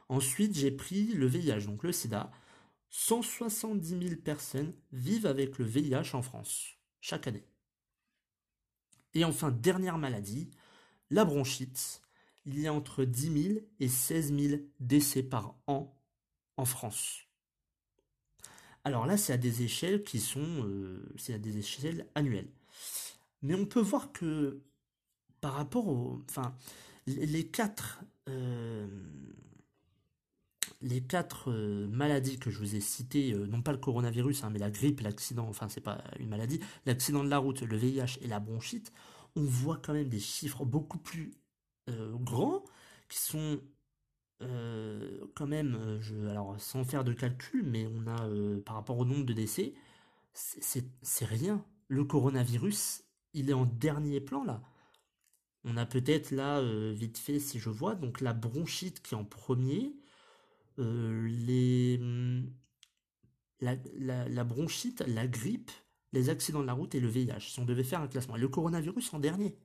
Ensuite, 0.07 0.55
j'ai 0.55 0.71
pris 0.71 1.07
le 1.07 1.27
VIH, 1.27 1.65
donc 1.65 1.83
le 1.83 1.91
sida. 1.91 2.31
170 2.89 4.07
000 4.07 4.21
personnes 4.21 4.73
vivent 4.93 5.25
avec 5.25 5.57
le 5.57 5.65
VIH 5.65 6.13
en 6.15 6.21
France, 6.21 6.77
chaque 7.01 7.27
année. 7.27 7.45
Et 9.15 9.23
enfin, 9.23 9.49
dernière 9.49 9.97
maladie, 9.97 10.49
la 11.09 11.25
bronchite. 11.25 12.01
Il 12.45 12.59
y 12.59 12.67
a 12.67 12.73
entre 12.73 13.05
10 13.05 13.43
000 13.43 13.59
et 13.79 13.87
16 13.87 14.35
000 14.37 14.61
décès 14.79 15.23
par 15.23 15.55
an 15.65 15.97
en 16.57 16.65
France. 16.65 17.21
Alors 18.83 19.07
là, 19.07 19.17
c'est 19.17 19.33
à 19.33 19.37
des 19.37 19.63
échelles 19.63 20.03
qui 20.03 20.19
sont, 20.19 20.63
euh, 20.65 21.11
c'est 21.17 21.33
à 21.33 21.39
des 21.39 21.57
échelles 21.57 22.05
annuelles. 22.13 22.51
Mais 23.41 23.55
on 23.55 23.65
peut 23.65 23.81
voir 23.81 24.11
que 24.11 24.61
par 25.41 25.53
rapport 25.53 25.87
aux, 25.87 26.21
enfin, 26.29 26.55
les 27.07 27.47
quatre, 27.47 28.01
euh, 28.29 28.87
les 30.85 31.01
quatre 31.01 31.51
euh, 31.51 31.87
maladies 31.89 32.39
que 32.39 32.49
je 32.49 32.59
vous 32.59 32.75
ai 32.75 32.79
citées, 32.79 33.33
non 33.33 33.61
pas 33.61 33.73
le 33.73 33.77
coronavirus, 33.77 34.43
hein, 34.43 34.49
mais 34.51 34.59
la 34.59 34.71
grippe, 34.71 35.01
l'accident, 35.01 35.47
enfin 35.49 35.67
c'est 35.67 35.81
pas 35.81 36.03
une 36.19 36.29
maladie, 36.29 36.61
l'accident 36.85 37.23
de 37.23 37.29
la 37.29 37.39
route, 37.39 37.61
le 37.61 37.75
VIH 37.75 38.19
et 38.21 38.27
la 38.27 38.39
bronchite, 38.39 38.93
on 39.35 39.43
voit 39.43 39.77
quand 39.77 39.93
même 39.93 40.09
des 40.09 40.19
chiffres 40.19 40.65
beaucoup 40.65 40.97
plus 40.97 41.33
euh, 41.89 42.13
grands 42.17 42.63
qui 43.09 43.19
sont 43.19 43.59
euh, 44.41 45.19
quand 45.35 45.47
même, 45.47 45.75
euh, 45.79 46.29
alors 46.29 46.59
sans 46.59 46.83
faire 46.83 47.03
de 47.03 47.13
calcul, 47.13 47.63
mais 47.63 47.87
on 47.87 48.07
a 48.07 48.27
par 48.61 48.75
rapport 48.75 48.97
au 48.97 49.05
nombre 49.05 49.25
de 49.25 49.33
décès, 49.33 49.73
c'est 50.33 51.25
rien. 51.25 51.63
Le 51.87 52.03
coronavirus, 52.03 53.03
il 53.33 53.49
est 53.49 53.53
en 53.53 53.65
dernier 53.65 54.19
plan 54.19 54.43
là. 54.43 54.61
On 55.63 55.77
a 55.77 55.85
peut-être 55.85 56.31
là, 56.31 56.61
vite 56.93 57.17
fait, 57.17 57.39
si 57.39 57.59
je 57.59 57.69
vois, 57.69 57.95
donc 57.95 58.21
la 58.21 58.33
bronchite 58.33 59.01
qui 59.01 59.15
est 59.15 59.17
en 59.17 59.25
premier, 59.25 59.95
les, 60.77 61.97
hum, 62.01 62.51
la, 63.61 64.43
bronchite, 64.43 65.01
la 65.07 65.27
grippe, 65.27 65.71
les 66.13 66.29
accidents 66.29 66.61
de 66.61 66.67
la 66.67 66.73
route 66.73 66.95
et 66.95 66.99
le 66.99 67.07
VIH, 67.07 67.51
si 67.51 67.59
on 67.59 67.65
devait 67.65 67.83
faire 67.83 68.01
un 68.01 68.07
classement. 68.07 68.35
Et 68.35 68.39
le 68.39 68.47
coronavirus 68.47 69.13
en 69.13 69.19
dernier. 69.19 69.57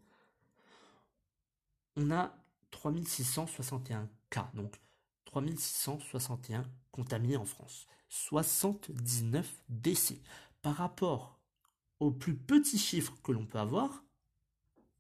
On 1.97 2.11
a 2.11 2.35
3661 2.71 4.09
cas, 4.31 4.51
donc 4.55 4.81
3661 5.27 6.65
contaminés 6.93 7.37
en 7.37 7.45
France. 7.45 7.87
79 8.09 9.63
décès. 9.69 10.21
Par 10.63 10.77
rapport 10.77 11.39
aux 12.01 12.11
plus 12.11 12.37
petits 12.37 12.79
chiffres 12.79 13.15
que 13.23 13.33
l'on 13.33 13.47
peut 13.47 13.59
avoir, 13.59 14.05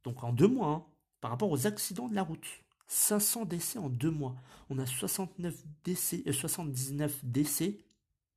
donc 0.04 0.22
en 0.22 0.32
deux 0.32 0.48
mois, 0.48 0.68
hein, 0.68 0.86
par 1.20 1.30
rapport 1.30 1.50
aux 1.50 1.66
accidents 1.66 2.08
de 2.08 2.14
la 2.14 2.22
route. 2.22 2.46
500 2.90 3.44
décès 3.44 3.78
en 3.78 3.88
deux 3.88 4.10
mois. 4.10 4.34
On 4.68 4.78
a 4.78 4.84
69 4.84 5.54
décès, 5.84 6.24
79 6.30 7.12
euh, 7.12 7.18
décès 7.22 7.78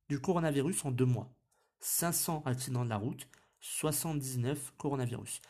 du 0.08 0.20
coronavirus 0.20 0.84
en 0.84 0.92
deux 0.92 1.04
mois. 1.04 1.28
500 1.80 2.44
accidents 2.46 2.84
de 2.84 2.88
la 2.88 2.96
route, 2.96 3.26
79 3.60 4.72
coronavirus. 4.78 5.42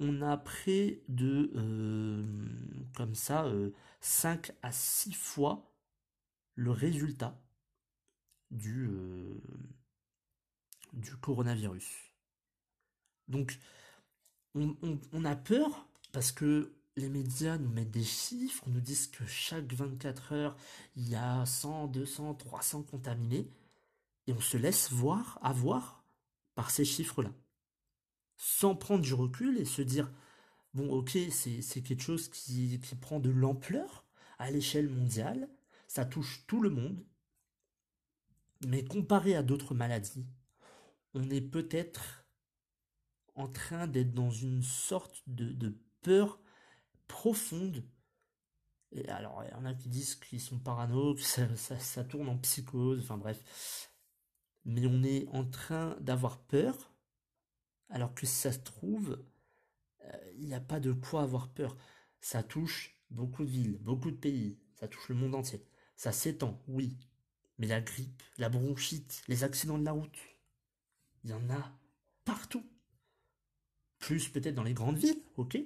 On 0.00 0.20
a 0.20 0.36
près 0.36 1.00
de, 1.08 1.50
euh, 1.56 2.22
comme 2.94 3.14
ça, 3.14 3.50
5 4.00 4.50
euh, 4.50 4.52
à 4.60 4.70
6 4.70 5.14
fois 5.14 5.72
le 6.54 6.72
résultat 6.72 7.40
du, 8.50 8.90
coronavirus. 11.22 11.88
Donc, 13.28 13.58
on, 14.54 14.76
on, 15.12 15.24
a 15.24 15.36
peur 15.36 15.88
parce 16.12 16.32
que 16.32 16.74
les 16.96 17.08
médias 17.08 17.58
nous 17.58 17.70
mettent 17.70 17.90
des 17.90 18.04
chiffres, 18.04 18.64
nous 18.68 18.80
disent 18.80 19.06
que 19.06 19.24
chaque 19.26 19.72
24 19.72 20.32
heures, 20.32 20.56
il 20.96 21.08
y 21.08 21.14
a 21.14 21.44
100, 21.46 21.88
200, 21.88 22.34
300 22.34 22.82
contaminés 22.82 23.50
et 24.26 24.32
on 24.32 24.40
se 24.40 24.56
laisse 24.56 24.92
voir, 24.92 25.38
avoir 25.42 26.04
par 26.54 26.70
ces 26.70 26.84
chiffres-là. 26.84 27.32
Sans 28.36 28.74
prendre 28.74 29.02
du 29.02 29.14
recul 29.14 29.58
et 29.58 29.64
se 29.64 29.82
dire, 29.82 30.10
bon 30.74 30.90
ok, 30.90 31.16
c'est 31.30 31.82
quelque 31.82 32.02
chose 32.02 32.28
qui, 32.28 32.78
qui 32.80 32.94
prend 32.94 33.20
de 33.20 33.30
l'ampleur 33.30 34.04
à 34.38 34.50
l'échelle 34.50 34.88
mondiale, 34.88 35.48
ça 35.88 36.04
touche 36.04 36.44
tout 36.46 36.60
le 36.60 36.70
monde, 36.70 37.04
mais 38.66 38.84
comparé 38.84 39.34
à 39.34 39.42
d'autres 39.42 39.74
maladies, 39.74 40.26
on 41.14 41.30
est 41.30 41.40
peut-être 41.40 42.24
en 43.34 43.48
train 43.48 43.86
d'être 43.86 44.12
dans 44.12 44.30
une 44.30 44.62
sorte 44.62 45.22
de, 45.26 45.52
de 45.52 45.74
peur 46.02 46.41
profonde. 47.12 47.84
Et 48.90 49.08
alors, 49.08 49.44
il 49.44 49.50
y 49.50 49.54
en 49.54 49.64
a 49.64 49.74
qui 49.74 49.88
disent 49.88 50.16
qu'ils 50.16 50.40
sont 50.40 50.58
parano, 50.58 51.14
que 51.14 51.22
ça, 51.22 51.46
ça, 51.56 52.04
tourne 52.04 52.28
en 52.28 52.38
psychose, 52.38 53.00
enfin 53.02 53.16
bref 53.16 53.90
mais 54.64 54.86
on 54.86 55.02
est 55.02 55.26
en 55.28 55.44
train 55.44 55.96
d'avoir 56.00 56.38
peur, 56.38 56.92
alors 57.88 58.14
que 58.14 58.26
si 58.26 58.34
ça 58.34 58.52
se 58.52 58.60
trouve, 58.60 59.24
euh, 60.04 60.32
il 60.36 60.46
n'y 60.46 60.54
a 60.54 60.60
pas 60.60 60.80
de 60.80 60.92
quoi 60.92 61.22
avoir 61.22 61.48
peur. 61.48 61.76
Ça 62.20 62.42
touche 62.42 62.96
beaucoup 63.10 63.44
de 63.44 63.50
villes, 63.50 63.78
beaucoup 63.78 64.10
de 64.10 64.16
pays, 64.16 64.58
ça 64.74 64.88
touche 64.88 65.08
le 65.08 65.16
monde 65.16 65.34
entier. 65.34 65.64
Ça 65.96 66.12
s'étend, 66.12 66.62
oui. 66.68 66.96
Mais 67.58 67.66
la 67.66 67.80
grippe, 67.80 68.22
la 68.38 68.48
bronchite, 68.48 69.22
les 69.28 69.44
accidents 69.44 69.78
de 69.78 69.84
la 69.84 69.92
route, 69.92 70.18
il 71.24 71.30
y 71.30 71.34
en 71.34 71.50
a 71.50 71.78
partout. 72.24 72.64
Plus 73.98 74.28
peut-être 74.28 74.54
dans 74.54 74.62
les 74.62 74.74
grandes 74.74 74.98
villes, 74.98 75.22
ok 75.36 75.58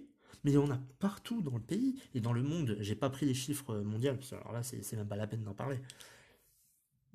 mais 0.44 0.52
il 0.52 0.54
y 0.54 0.58
en 0.58 0.70
a 0.70 0.78
partout 0.98 1.42
dans 1.42 1.56
le 1.56 1.62
pays 1.62 2.00
et 2.14 2.20
dans 2.20 2.32
le 2.32 2.42
monde. 2.42 2.76
J'ai 2.80 2.94
pas 2.94 3.10
pris 3.10 3.26
les 3.26 3.34
chiffres 3.34 3.76
mondiaux, 3.78 4.14
parce 4.14 4.30
que 4.30 4.34
alors 4.36 4.52
là, 4.52 4.62
c'est 4.62 4.92
même 4.94 5.08
pas 5.08 5.16
la 5.16 5.26
peine 5.26 5.42
d'en 5.42 5.54
parler. 5.54 5.80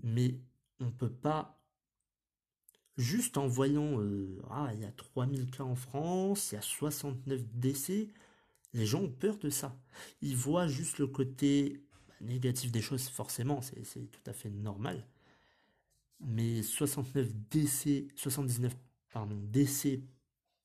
Mais 0.04 0.36
on 0.80 0.92
peut 0.92 1.12
pas 1.12 1.62
juste 2.98 3.38
en 3.38 3.48
voyant 3.48 4.00
euh, 4.02 4.42
ah 4.50 4.70
il 4.74 4.82
y 4.82 4.86
a 4.86 4.92
3000 4.92 5.50
cas 5.50 5.64
en 5.64 5.76
France, 5.76 6.52
il 6.52 6.56
y 6.56 6.58
a 6.58 6.62
69 6.62 7.42
décès, 7.54 8.08
les 8.74 8.86
gens 8.86 9.02
ont 9.02 9.12
peur 9.12 9.38
de 9.38 9.50
ça. 9.50 9.76
Ils 10.22 10.36
voient 10.36 10.68
juste 10.68 11.00
le 11.00 11.08
côté 11.08 11.82
bah, 12.08 12.16
négatif 12.22 12.72
des 12.72 12.82
choses, 12.82 13.10
forcément, 13.10 13.62
c'est 13.62 14.12
tout 14.12 14.22
à 14.30 14.34
fait 14.34 14.50
normal. 14.50 15.06
Mais 16.20 16.62
69 16.62 17.34
décès, 17.50 18.08
79 18.16 18.76
pardon, 19.12 19.40
décès 19.52 20.02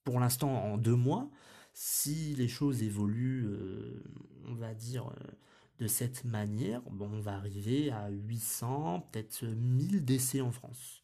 pour 0.05 0.21
l'instant 0.21 0.53
en 0.53 0.79
deux 0.79 0.95
mois, 0.95 1.31
si 1.79 2.35
les 2.37 2.49
choses 2.49 2.83
évoluent, 2.83 3.45
euh, 3.49 4.03
on 4.47 4.55
va 4.55 4.73
dire, 4.73 5.09
euh, 5.09 5.33
de 5.79 5.87
cette 5.87 6.25
manière, 6.25 6.81
bon, 6.91 7.11
on 7.13 7.21
va 7.21 7.35
arriver 7.35 7.91
à 7.91 8.09
800, 8.09 9.11
peut-être 9.13 9.45
1000 9.45 10.03
décès 10.03 10.41
en 10.41 10.53
France. 10.53 11.03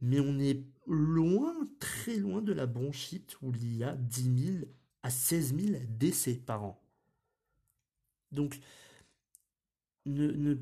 Mais 0.00 0.20
on 0.20 0.38
est 0.38 0.62
loin, 0.86 1.52
très 1.80 2.14
loin 2.18 2.42
de 2.42 2.52
la 2.52 2.66
bronchite 2.66 3.36
où 3.42 3.52
il 3.56 3.76
y 3.76 3.82
a 3.82 3.96
10 3.96 4.52
000 4.60 4.64
à 5.02 5.10
16 5.10 5.56
000 5.56 5.82
décès 5.88 6.34
par 6.34 6.62
an. 6.62 6.80
Donc, 8.30 8.60
ne, 10.06 10.54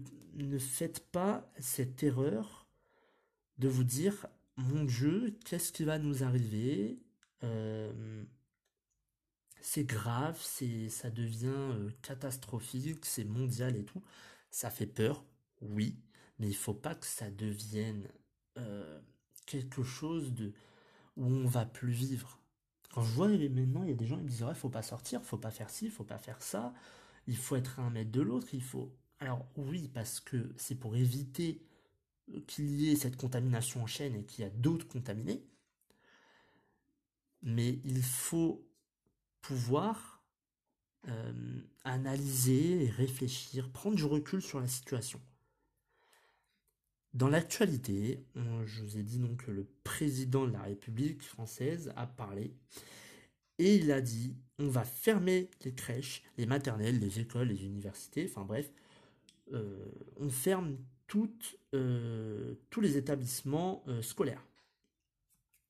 faites 0.59 1.11
pas 1.11 1.53
cette 1.59 2.03
erreur 2.03 2.67
de 3.59 3.69
vous 3.69 3.85
dire, 3.85 4.29
mon 4.57 4.85
Dieu, 4.85 5.37
qu'est-ce 5.45 5.73
qui 5.73 5.85
va 5.85 5.99
nous 5.99 6.25
arriver? 6.25 7.03
Euh, 7.45 8.25
c'est 9.63 9.85
grave, 9.85 10.39
c'est, 10.43 10.89
ça 10.89 11.11
devient 11.11 11.47
euh, 11.47 11.91
catastrophique, 12.03 13.07
c'est 13.07 13.25
mondial 13.25 13.77
et 13.77 13.85
tout. 13.85 14.03
Ça 14.51 14.71
fait 14.71 14.87
peur, 14.87 15.25
oui, 15.63 15.97
mais 16.39 16.49
il 16.49 16.57
faut 16.57 16.75
pas 16.75 16.95
que 16.95 17.07
ça 17.07 17.31
devienne 17.31 18.09
euh, 18.59 19.01
quelque 19.47 19.83
chose 19.83 20.33
de 20.35 20.53
où 21.17 21.27
on 21.27 21.47
va 21.47 21.65
plus 21.67 21.93
vivre. 21.93 22.39
Quand 22.93 23.03
je 23.03 23.13
vois 23.15 23.29
maintenant, 23.29 23.85
il 23.85 23.91
y 23.91 23.93
a 23.93 23.97
des 23.97 24.07
gens 24.07 24.17
qui 24.17 24.25
me 24.25 24.29
disent 24.29 24.43
ouais, 24.43 24.55
faut 24.55 24.69
pas 24.69 24.83
sortir, 24.83 25.23
faut 25.25 25.39
pas 25.39 25.51
faire 25.51 25.71
ci, 25.71 25.91
faut 25.91 26.05
pas 26.05 26.19
faire 26.19 26.43
ça, 26.43 26.75
il 27.27 27.37
faut 27.37 27.57
être 27.57 27.79
à 27.81 27.83
un 27.83 27.91
mètre 27.91 28.11
de 28.13 28.21
l'autre, 28.21 28.49
il 28.55 28.63
faut. 28.63 28.93
Alors 29.21 29.47
oui, 29.57 29.89
parce 29.89 30.21
que 30.21 30.53
c'est 30.57 30.75
pour 30.75 30.97
éviter 30.97 31.63
qu'il 32.49 32.71
y 32.81 32.91
ait 32.91 32.97
cette 32.97 33.17
contamination 33.17 33.83
en 33.83 33.87
chaîne 33.87 34.17
et 34.17 34.25
qu'il 34.25 34.45
y 34.45 34.47
a 34.47 34.51
d'autres 34.51 34.89
contaminés. 34.89 35.45
Mais 37.43 37.81
il 37.85 38.03
faut 38.03 38.65
pouvoir 39.43 40.23
euh, 41.09 41.61
analyser 41.85 42.85
et 42.85 42.91
réfléchir, 42.91 43.71
prendre 43.71 43.97
du 43.97 44.05
recul 44.05 44.41
sur 44.41 44.61
la 44.61 44.69
situation. 44.69 45.21
Dans 47.13 47.29
l'actualité, 47.29 48.25
je 48.65 48.83
vous 48.83 48.97
ai 48.97 49.03
dit 49.03 49.19
donc 49.19 49.45
que 49.45 49.51
le 49.51 49.67
président 49.85 50.47
de 50.47 50.53
la 50.53 50.63
République 50.63 51.23
française 51.23 51.93
a 51.95 52.07
parlé 52.07 52.55
et 53.59 53.77
il 53.77 53.93
a 53.93 54.01
dit 54.01 54.35
on 54.59 54.69
va 54.69 54.85
fermer 54.85 55.51
les 55.65 55.75
crèches, 55.75 56.23
les 56.39 56.47
maternelles, 56.47 56.99
les 57.01 57.21
écoles, 57.21 57.49
les 57.49 57.65
universités, 57.65 58.27
enfin 58.31 58.47
bref, 58.47 58.73
euh, 59.53 59.91
on 60.19 60.31
ferme 60.31 60.79
euh, 61.75 62.55
tous 62.71 62.81
les 62.81 62.97
établissements 62.97 63.85
scolaires. 64.01 64.43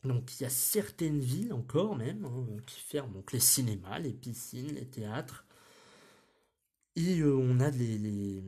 Donc 0.05 0.33
il 0.39 0.43
y 0.43 0.47
a 0.47 0.51
certaines 0.51 1.21
villes 1.21 1.53
encore 1.53 1.97
même 1.97 2.25
hein, 2.25 2.47
qui 2.67 2.81
ferment 2.81 3.13
donc 3.13 3.33
les 3.33 3.41
cinémas, 3.41 3.99
les 3.99 4.13
piscines, 4.13 4.75
les 4.75 4.87
théâtres. 4.87 5.45
Et 6.95 7.21
euh, 7.21 7.35
on 7.35 7.61
a 7.61 7.71
les, 7.71 8.43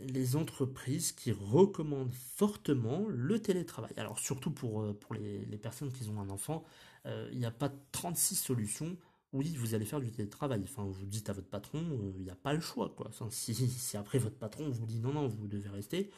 les, 0.00 0.36
entreprises 0.36 1.12
qui 1.12 1.30
recommandent 1.30 2.12
fortement 2.12 3.06
le 3.08 3.38
télétravail. 3.38 3.92
Alors 3.96 4.18
surtout 4.18 4.50
pour, 4.50 4.82
euh, 4.82 4.92
pour 4.92 5.14
les, 5.14 5.58
personnes 5.58 5.92
qui 5.92 6.08
ont 6.08 6.20
un 6.20 6.28
enfant, 6.28 6.64
euh, 7.06 7.28
il 7.32 7.38
n'y 7.38 7.46
a 7.46 7.52
pas 7.52 7.70
36 7.92 8.34
solutions. 8.34 8.96
Oui, 9.32 9.54
vous 9.56 9.74
allez 9.74 9.84
faire 9.84 10.00
du 10.00 10.10
télétravail. 10.10 10.62
Enfin, 10.64 10.84
vous 10.84 11.06
dites 11.06 11.30
à 11.30 11.32
votre 11.34 11.48
patron, 11.48 11.84
il 12.16 12.24
n'y 12.24 12.30
a 12.30 12.34
pas 12.36 12.52
le 12.52 12.60
choix. 12.60 12.92
Quoi. 12.96 13.10
si, 13.30 13.54
si, 13.54 13.96
après 13.96 14.18
votre 14.18 14.36
patron 14.36 14.68
vous 14.70 14.86
dit 14.86 14.98
non, 14.98 15.12
non, 15.12 15.28
vous 15.28 15.46
devez 15.46 15.68
rester, 15.68 16.10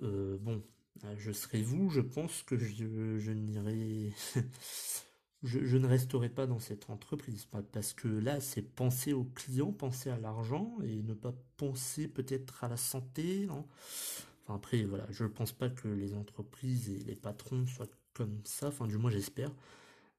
bon, 0.00 0.62
je 1.18 1.32
serai 1.32 1.62
vous, 1.62 1.90
je 1.90 2.00
pense 2.00 2.42
que 2.42 2.56
je, 2.56 3.30
n'irai. 3.30 4.12
je, 5.42 5.76
ne 5.76 5.86
resterai 5.86 6.28
pas 6.28 6.46
dans 6.46 6.58
cette 6.58 6.90
entreprise. 6.90 7.46
Parce 7.72 7.92
que 7.92 8.08
là, 8.08 8.40
c'est 8.40 8.62
penser 8.62 9.12
au 9.12 9.24
client, 9.24 9.72
penser 9.72 10.10
à 10.10 10.18
l'argent 10.18 10.76
et 10.84 11.02
ne 11.02 11.14
pas 11.14 11.34
penser 11.56 12.08
peut-être 12.08 12.64
à 12.64 12.68
la 12.68 12.76
santé. 12.76 13.46
Enfin, 13.50 13.64
après, 14.54 14.84
voilà, 14.84 15.06
je 15.10 15.24
ne 15.24 15.28
pense 15.28 15.52
pas 15.52 15.68
que 15.68 15.88
les 15.88 16.14
entreprises 16.14 16.90
et 16.90 16.98
les 17.04 17.16
patrons 17.16 17.66
soient 17.66 17.90
comme 18.14 18.40
ça. 18.44 18.68
Enfin, 18.68 18.86
du 18.86 18.98
moins, 18.98 19.10
j'espère. 19.10 19.50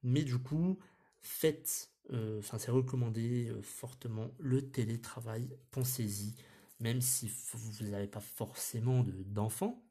Mais 0.03 0.23
du 0.23 0.37
coup, 0.37 0.77
faites. 1.21 1.91
Euh, 2.13 2.41
c'est 2.41 2.71
recommandé 2.71 3.49
euh, 3.49 3.61
fortement 3.61 4.31
le 4.39 4.61
télétravail. 4.69 5.49
Pensez-y. 5.71 6.35
Même 6.79 7.01
si 7.01 7.29
vous 7.53 7.85
n'avez 7.89 8.07
pas 8.07 8.21
forcément 8.21 9.03
d'enfants 9.25 9.83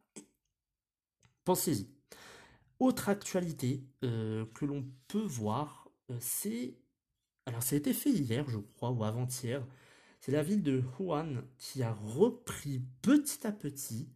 Pensez-y. 1.47 1.87
Autre 2.81 3.09
actualité 3.09 3.85
euh, 4.03 4.45
que 4.53 4.67
l'on 4.67 4.85
peut 5.07 5.25
voir, 5.25 5.89
euh, 6.11 6.17
c'est... 6.21 6.75
Alors 7.47 7.63
ça 7.63 7.77
a 7.77 7.79
été 7.79 7.95
fait 7.95 8.11
hier, 8.11 8.51
je 8.51 8.59
crois, 8.59 8.91
ou 8.91 9.05
avant-hier. 9.05 9.65
C'est 10.21 10.33
la 10.33 10.43
ville 10.43 10.65
de 10.65 10.83
Wuhan 10.99 11.45
qui 11.57 11.85
a 11.85 11.93
repris 11.93 12.83
petit 13.01 13.47
à 13.47 13.53
petit 13.53 14.09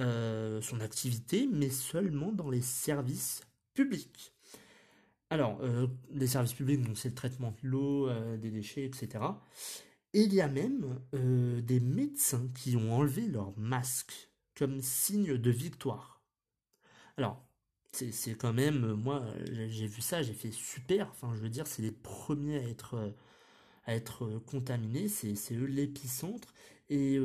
euh, 0.00 0.62
son 0.62 0.80
activité, 0.80 1.46
mais 1.52 1.68
seulement 1.68 2.32
dans 2.32 2.48
les 2.48 2.62
services 2.62 3.42
publics. 3.74 4.32
Alors, 5.28 5.60
les 6.12 6.28
services 6.28 6.52
publics, 6.52 6.80
c'est 6.94 7.08
le 7.08 7.14
traitement 7.16 7.50
de 7.50 7.68
l'eau, 7.68 8.08
des 8.36 8.52
déchets, 8.52 8.84
etc. 8.84 9.24
Et 10.14 10.22
il 10.22 10.32
y 10.32 10.40
a 10.40 10.46
même 10.46 11.00
des 11.12 11.80
médecins 11.80 12.48
qui 12.54 12.76
ont 12.76 12.94
enlevé 12.94 13.26
leur 13.26 13.52
masque 13.58 14.30
comme 14.54 14.80
signe 14.80 15.36
de 15.36 15.50
victoire. 15.50 16.15
Alors, 17.16 17.46
c'est 17.92 18.36
quand 18.36 18.52
même, 18.52 18.84
euh, 18.84 18.94
moi, 18.96 19.24
j'ai 19.68 19.86
vu 19.86 20.02
ça, 20.02 20.22
j'ai 20.22 20.34
fait 20.34 20.50
super. 20.52 21.08
Enfin, 21.10 21.32
je 21.34 21.40
veux 21.40 21.48
dire, 21.48 21.66
c'est 21.66 21.82
les 21.82 21.92
premiers 21.92 22.58
à 22.58 22.68
être, 22.68 22.94
euh, 22.94 23.10
à 23.86 23.94
être 23.94 24.24
euh, 24.26 24.40
contaminés, 24.40 25.08
c'est 25.08 25.34
eux 25.54 25.66
l'épicentre. 25.66 26.54
Et, 26.90 27.18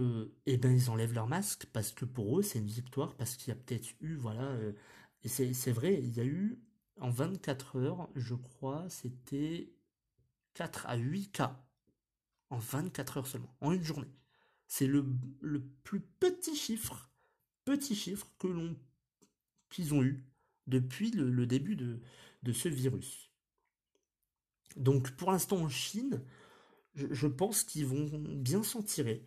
et 0.47 0.57
ben, 0.57 0.71
ils 0.75 0.89
enlèvent 0.89 1.13
leur 1.13 1.27
masque 1.27 1.67
parce 1.73 1.91
que 1.91 2.05
pour 2.05 2.39
eux, 2.39 2.43
c'est 2.43 2.59
une 2.59 2.67
victoire, 2.67 3.15
parce 3.15 3.35
qu'il 3.37 3.49
y 3.49 3.51
a 3.51 3.55
peut-être 3.55 3.89
eu, 4.01 4.15
voilà. 4.15 4.57
et 5.23 5.27
c'est 5.29 5.71
vrai, 5.71 5.99
il 6.01 6.15
y 6.17 6.19
a 6.19 6.25
eu, 6.25 6.59
en 6.99 7.11
24 7.11 7.77
heures, 7.77 8.09
je 8.15 8.33
crois, 8.35 8.85
c'était 8.89 9.71
4 10.55 10.87
à 10.87 10.95
8 10.97 11.31
cas. 11.31 11.63
En 12.49 12.57
24 12.59 13.17
heures 13.17 13.27
seulement, 13.27 13.55
en 13.61 13.71
une 13.71 13.83
journée. 13.83 14.09
C'est 14.67 14.87
le, 14.87 15.05
le 15.41 15.61
plus 15.83 16.01
petit 16.01 16.55
chiffre, 16.55 17.11
petit 17.65 17.95
chiffre 17.95 18.27
que 18.39 18.47
l'on 18.47 18.75
qu'ils 19.71 19.95
ont 19.95 20.03
eu 20.03 20.23
depuis 20.67 21.09
le, 21.09 21.47
début 21.47 21.75
de, 21.75 22.53
ce 22.53 22.69
virus. 22.69 23.31
Donc 24.77 25.11
pour 25.11 25.31
l'instant 25.31 25.57
en 25.57 25.69
Chine, 25.69 26.21
je, 26.93 27.27
pense 27.27 27.63
qu'ils 27.63 27.87
vont 27.87 28.09
bien 28.35 28.61
s'en 28.61 28.83
tirer. 28.83 29.25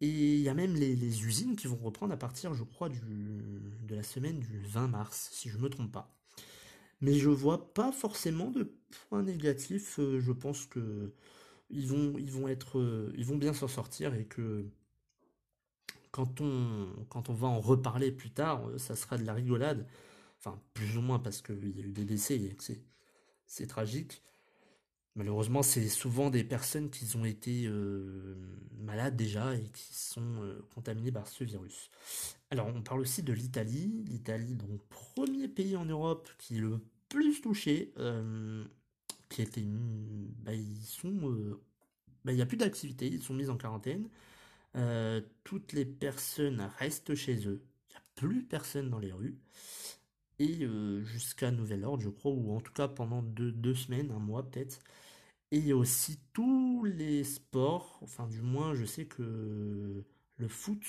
Et 0.00 0.08
il 0.36 0.40
y 0.40 0.48
a 0.48 0.54
même 0.54 0.74
les, 0.74 1.24
usines 1.24 1.56
qui 1.56 1.66
vont 1.66 1.76
reprendre 1.76 2.12
à 2.12 2.16
partir, 2.16 2.54
je 2.54 2.62
crois, 2.62 2.88
du, 2.88 3.00
de 3.00 3.94
la 3.94 4.02
semaine 4.02 4.38
du 4.38 4.60
20 4.60 4.88
mars, 4.88 5.30
si 5.32 5.48
je 5.48 5.56
ne 5.56 5.62
me 5.62 5.68
trompe 5.68 5.90
pas. 5.90 6.14
Mais 7.00 7.14
je 7.14 7.30
vois 7.30 7.74
pas 7.74 7.92
forcément 7.92 8.50
de 8.50 8.74
points 9.08 9.22
négatifs. 9.22 9.98
Euh, 9.98 10.20
je 10.20 10.32
pense 10.32 10.66
que 10.66 11.12
ils 11.70 11.88
vont, 11.88 12.14
ils 12.18 12.30
vont 12.30 12.48
être, 12.48 12.78
euh, 12.78 13.12
ils 13.16 13.24
vont 13.24 13.36
bien 13.36 13.52
s'en 13.52 13.68
sortir 13.68 14.14
et 14.14 14.24
que 14.24 14.64
quand 16.16 16.40
on, 16.40 16.88
quand 17.10 17.28
on 17.28 17.34
va 17.34 17.46
en 17.46 17.60
reparler 17.60 18.10
plus 18.10 18.30
tard, 18.30 18.66
euh, 18.66 18.78
ça 18.78 18.96
sera 18.96 19.18
de 19.18 19.24
la 19.24 19.34
rigolade. 19.34 19.86
Enfin, 20.38 20.58
plus 20.72 20.96
ou 20.96 21.02
moins 21.02 21.18
parce 21.18 21.42
qu'il 21.42 21.76
y 21.76 21.82
a 21.82 21.84
eu 21.84 21.92
des 21.92 22.06
décès 22.06 22.56
c'est 23.46 23.66
tragique. 23.66 24.22
Malheureusement, 25.14 25.62
c'est 25.62 25.86
souvent 25.88 26.30
des 26.30 26.42
personnes 26.42 26.88
qui 26.88 27.04
ont 27.16 27.24
été 27.26 27.66
euh, 27.66 28.34
malades 28.78 29.14
déjà 29.14 29.54
et 29.54 29.64
qui 29.68 29.94
sont 29.94 30.42
euh, 30.42 30.66
contaminées 30.74 31.12
par 31.12 31.28
ce 31.28 31.44
virus. 31.44 31.90
Alors, 32.50 32.68
on 32.74 32.82
parle 32.82 33.00
aussi 33.00 33.22
de 33.22 33.34
l'Italie. 33.34 34.02
L'Italie, 34.08 34.54
donc 34.54 34.80
premier 34.88 35.48
pays 35.48 35.76
en 35.76 35.84
Europe 35.84 36.30
qui 36.38 36.56
est 36.56 36.60
le 36.60 36.80
plus 37.10 37.42
touché, 37.42 37.92
qui 39.28 39.42
était, 39.42 39.64
bah, 39.64 40.54
ils 40.54 40.82
sont, 40.82 41.58
bah, 42.24 42.32
il 42.32 42.36
n'y 42.36 42.42
a 42.42 42.46
plus 42.46 42.56
d'activité, 42.56 43.06
ils 43.06 43.22
sont 43.22 43.34
mis 43.34 43.48
en 43.48 43.56
quarantaine. 43.56 44.08
Toutes 45.44 45.72
les 45.72 45.84
personnes 45.84 46.70
restent 46.78 47.14
chez 47.14 47.46
eux. 47.48 47.62
Il 47.88 47.92
n'y 47.92 47.96
a 47.96 48.02
plus 48.14 48.42
personne 48.44 48.90
dans 48.90 48.98
les 48.98 49.12
rues. 49.12 49.38
Et 50.38 50.68
jusqu'à 51.04 51.50
nouvel 51.50 51.84
ordre, 51.84 52.02
je 52.02 52.10
crois, 52.10 52.32
ou 52.32 52.54
en 52.54 52.60
tout 52.60 52.72
cas 52.72 52.88
pendant 52.88 53.22
deux, 53.22 53.74
semaines, 53.74 54.10
un 54.10 54.18
mois 54.18 54.48
peut-être. 54.48 54.80
Et 55.50 55.72
aussi 55.72 56.18
tous 56.32 56.84
les 56.84 57.24
sports, 57.24 57.98
enfin 58.02 58.26
du 58.26 58.42
moins 58.42 58.74
je 58.74 58.84
sais 58.84 59.06
que 59.06 60.04
le 60.36 60.48
foot, 60.48 60.82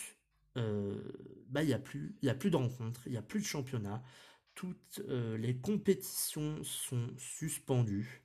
bah 0.55 1.63
il 1.63 1.67
n'y 1.67 1.73
a, 1.73 1.79
plus, 1.79 2.15
y 2.21 2.29
a 2.29 2.35
plus 2.35 2.49
de 2.49 2.57
rencontres, 2.57 3.01
il 3.05 3.11
n'y 3.11 3.17
a 3.17 3.21
plus 3.21 3.39
de 3.39 3.45
championnats, 3.45 4.03
toutes 4.55 5.01
les 5.07 5.55
compétitions 5.57 6.61
sont 6.63 7.07
suspendues. 7.17 8.23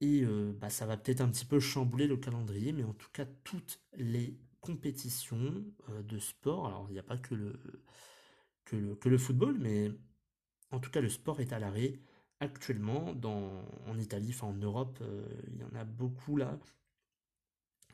Et 0.00 0.24
bah, 0.60 0.70
ça 0.70 0.86
va 0.86 0.96
peut-être 0.96 1.20
un 1.20 1.28
petit 1.28 1.44
peu 1.44 1.60
chambouler 1.60 2.06
le 2.06 2.16
calendrier, 2.16 2.72
mais 2.72 2.84
en 2.84 2.94
tout 2.94 3.10
cas, 3.12 3.26
toutes 3.44 3.80
les 3.96 4.38
compétitions 4.60 5.64
de 5.88 6.18
sport, 6.18 6.66
alors 6.66 6.86
il 6.88 6.92
n'y 6.92 6.98
a 6.98 7.02
pas 7.02 7.18
que 7.18 7.34
le, 7.34 9.18
football, 9.18 9.58
mais 9.58 9.90
en 10.70 10.80
tout 10.80 10.90
cas, 10.90 11.00
le 11.00 11.08
sport 11.08 11.40
est 11.40 11.52
à 11.52 11.58
l'arrêt 11.58 12.00
actuellement 12.40 13.14
en 13.86 13.98
Italie, 13.98 14.30
enfin 14.30 14.46
en 14.46 14.54
Europe, 14.54 15.02
il 15.48 15.58
y 15.58 15.64
en 15.64 15.74
a 15.74 15.84
beaucoup 15.84 16.36
là. 16.36 16.58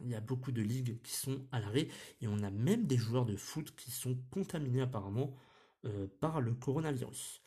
Il 0.01 0.09
y 0.09 0.14
a 0.14 0.21
beaucoup 0.21 0.53
de 0.53 0.61
ligues 0.61 1.01
qui 1.03 1.14
sont 1.14 1.47
à 1.53 1.59
l'arrêt 1.59 1.88
et 2.21 2.29
on 2.29 2.42
a 2.42 2.51
même 2.51 2.87
des 2.87 2.99
joueurs 2.99 3.25
de 3.25 3.35
foot 3.35 3.75
qui 3.75 3.90
sont 3.90 4.16
contaminés 4.31 4.83
apparemment 4.83 5.35
par 6.21 6.40
le 6.40 6.53
coronavirus. 6.53 7.42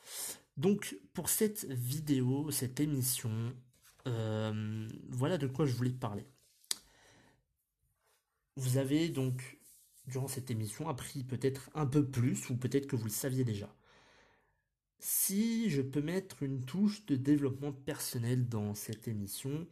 Donc 0.58 0.98
pour 1.14 1.30
cette 1.30 1.66
vidéo, 1.66 2.50
cette 2.52 2.80
émission, 2.80 3.54
euh, 4.08 4.88
voilà 5.10 5.38
de 5.38 5.48
quoi 5.48 5.66
je 5.66 5.74
voulais 5.74 5.92
parler. 5.92 6.26
Vous 8.56 8.78
avez 8.78 9.10
donc, 9.10 9.60
durant 10.08 10.28
cette 10.28 10.52
émission, 10.52 10.90
appris 10.90 11.24
peut-être 11.24 11.70
un 11.74 11.86
peu 11.86 12.06
plus, 12.06 12.50
ou 12.50 12.58
peut-être 12.58 12.88
que 12.88 12.96
vous 12.96 13.06
le 13.06 13.10
saviez 13.12 13.44
déjà. 13.44 13.74
Si 15.00 15.70
je 15.70 15.82
peux 15.82 16.02
mettre 16.02 16.44
une 16.44 16.66
touche 16.66 17.06
de 17.06 17.16
développement 17.16 17.72
personnel 17.72 18.50
dans 18.50 18.76
cette 18.76 19.08
émission, 19.08 19.66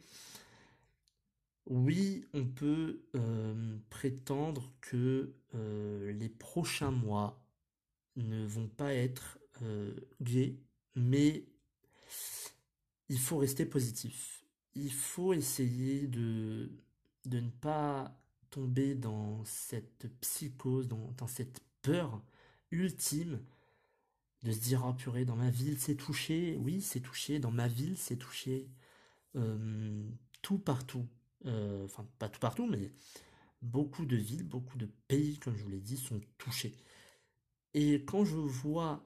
oui, 1.66 2.24
on 2.32 2.46
peut 2.46 3.02
euh, 3.14 3.76
prétendre 3.90 4.72
que 4.80 5.34
euh, 5.54 6.12
les 6.12 6.30
prochains 6.30 6.90
mois 6.90 7.44
ne 8.16 8.46
vont 8.46 8.68
pas 8.68 8.94
être 8.94 9.38
gays, 10.20 10.56
mais 10.94 11.44
il 13.08 13.18
faut 13.18 13.38
rester 13.38 13.66
positif. 13.66 14.44
Il 14.74 14.92
faut 14.92 15.32
essayer 15.32 16.06
de, 16.06 16.70
de 17.26 17.40
ne 17.40 17.50
pas 17.50 18.16
tomber 18.50 18.94
dans 18.94 19.44
cette 19.44 20.08
psychose, 20.20 20.88
dans, 20.88 21.26
cette 21.26 21.60
peur 21.82 22.22
ultime 22.70 23.40
de 24.42 24.52
se 24.52 24.60
dire, 24.60 24.84
oh 24.86 24.94
purée, 24.94 25.24
dans 25.24 25.36
ma 25.36 25.50
ville 25.50 25.78
c'est 25.78 25.96
touché, 25.96 26.56
oui 26.60 26.80
c'est 26.80 27.00
touché, 27.00 27.38
dans 27.40 27.50
ma 27.50 27.68
ville 27.68 27.96
c'est 27.96 28.16
touché, 28.16 28.68
euh, 29.36 30.02
tout 30.42 30.58
partout, 30.58 31.06
euh, 31.46 31.84
enfin 31.84 32.06
pas 32.18 32.28
tout 32.28 32.40
partout, 32.40 32.66
mais 32.66 32.92
beaucoup 33.62 34.06
de 34.06 34.16
villes, 34.16 34.44
beaucoup 34.44 34.78
de 34.78 34.88
pays, 35.08 35.38
comme 35.38 35.56
je 35.56 35.64
vous 35.64 35.70
l'ai 35.70 35.80
dit, 35.80 35.96
sont 35.96 36.20
touchés. 36.38 36.74
Et 37.74 38.04
quand 38.04 38.24
je 38.24 38.36
vois 38.36 39.04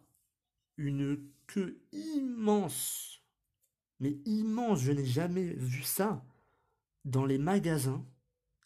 une 0.76 1.18
queue 1.46 1.80
immense 1.92 3.21
mais 4.02 4.18
immense, 4.26 4.80
je 4.80 4.92
n'ai 4.92 5.04
jamais 5.04 5.44
vu 5.54 5.82
ça 5.82 6.24
dans 7.04 7.24
les 7.24 7.38
magasins 7.38 8.04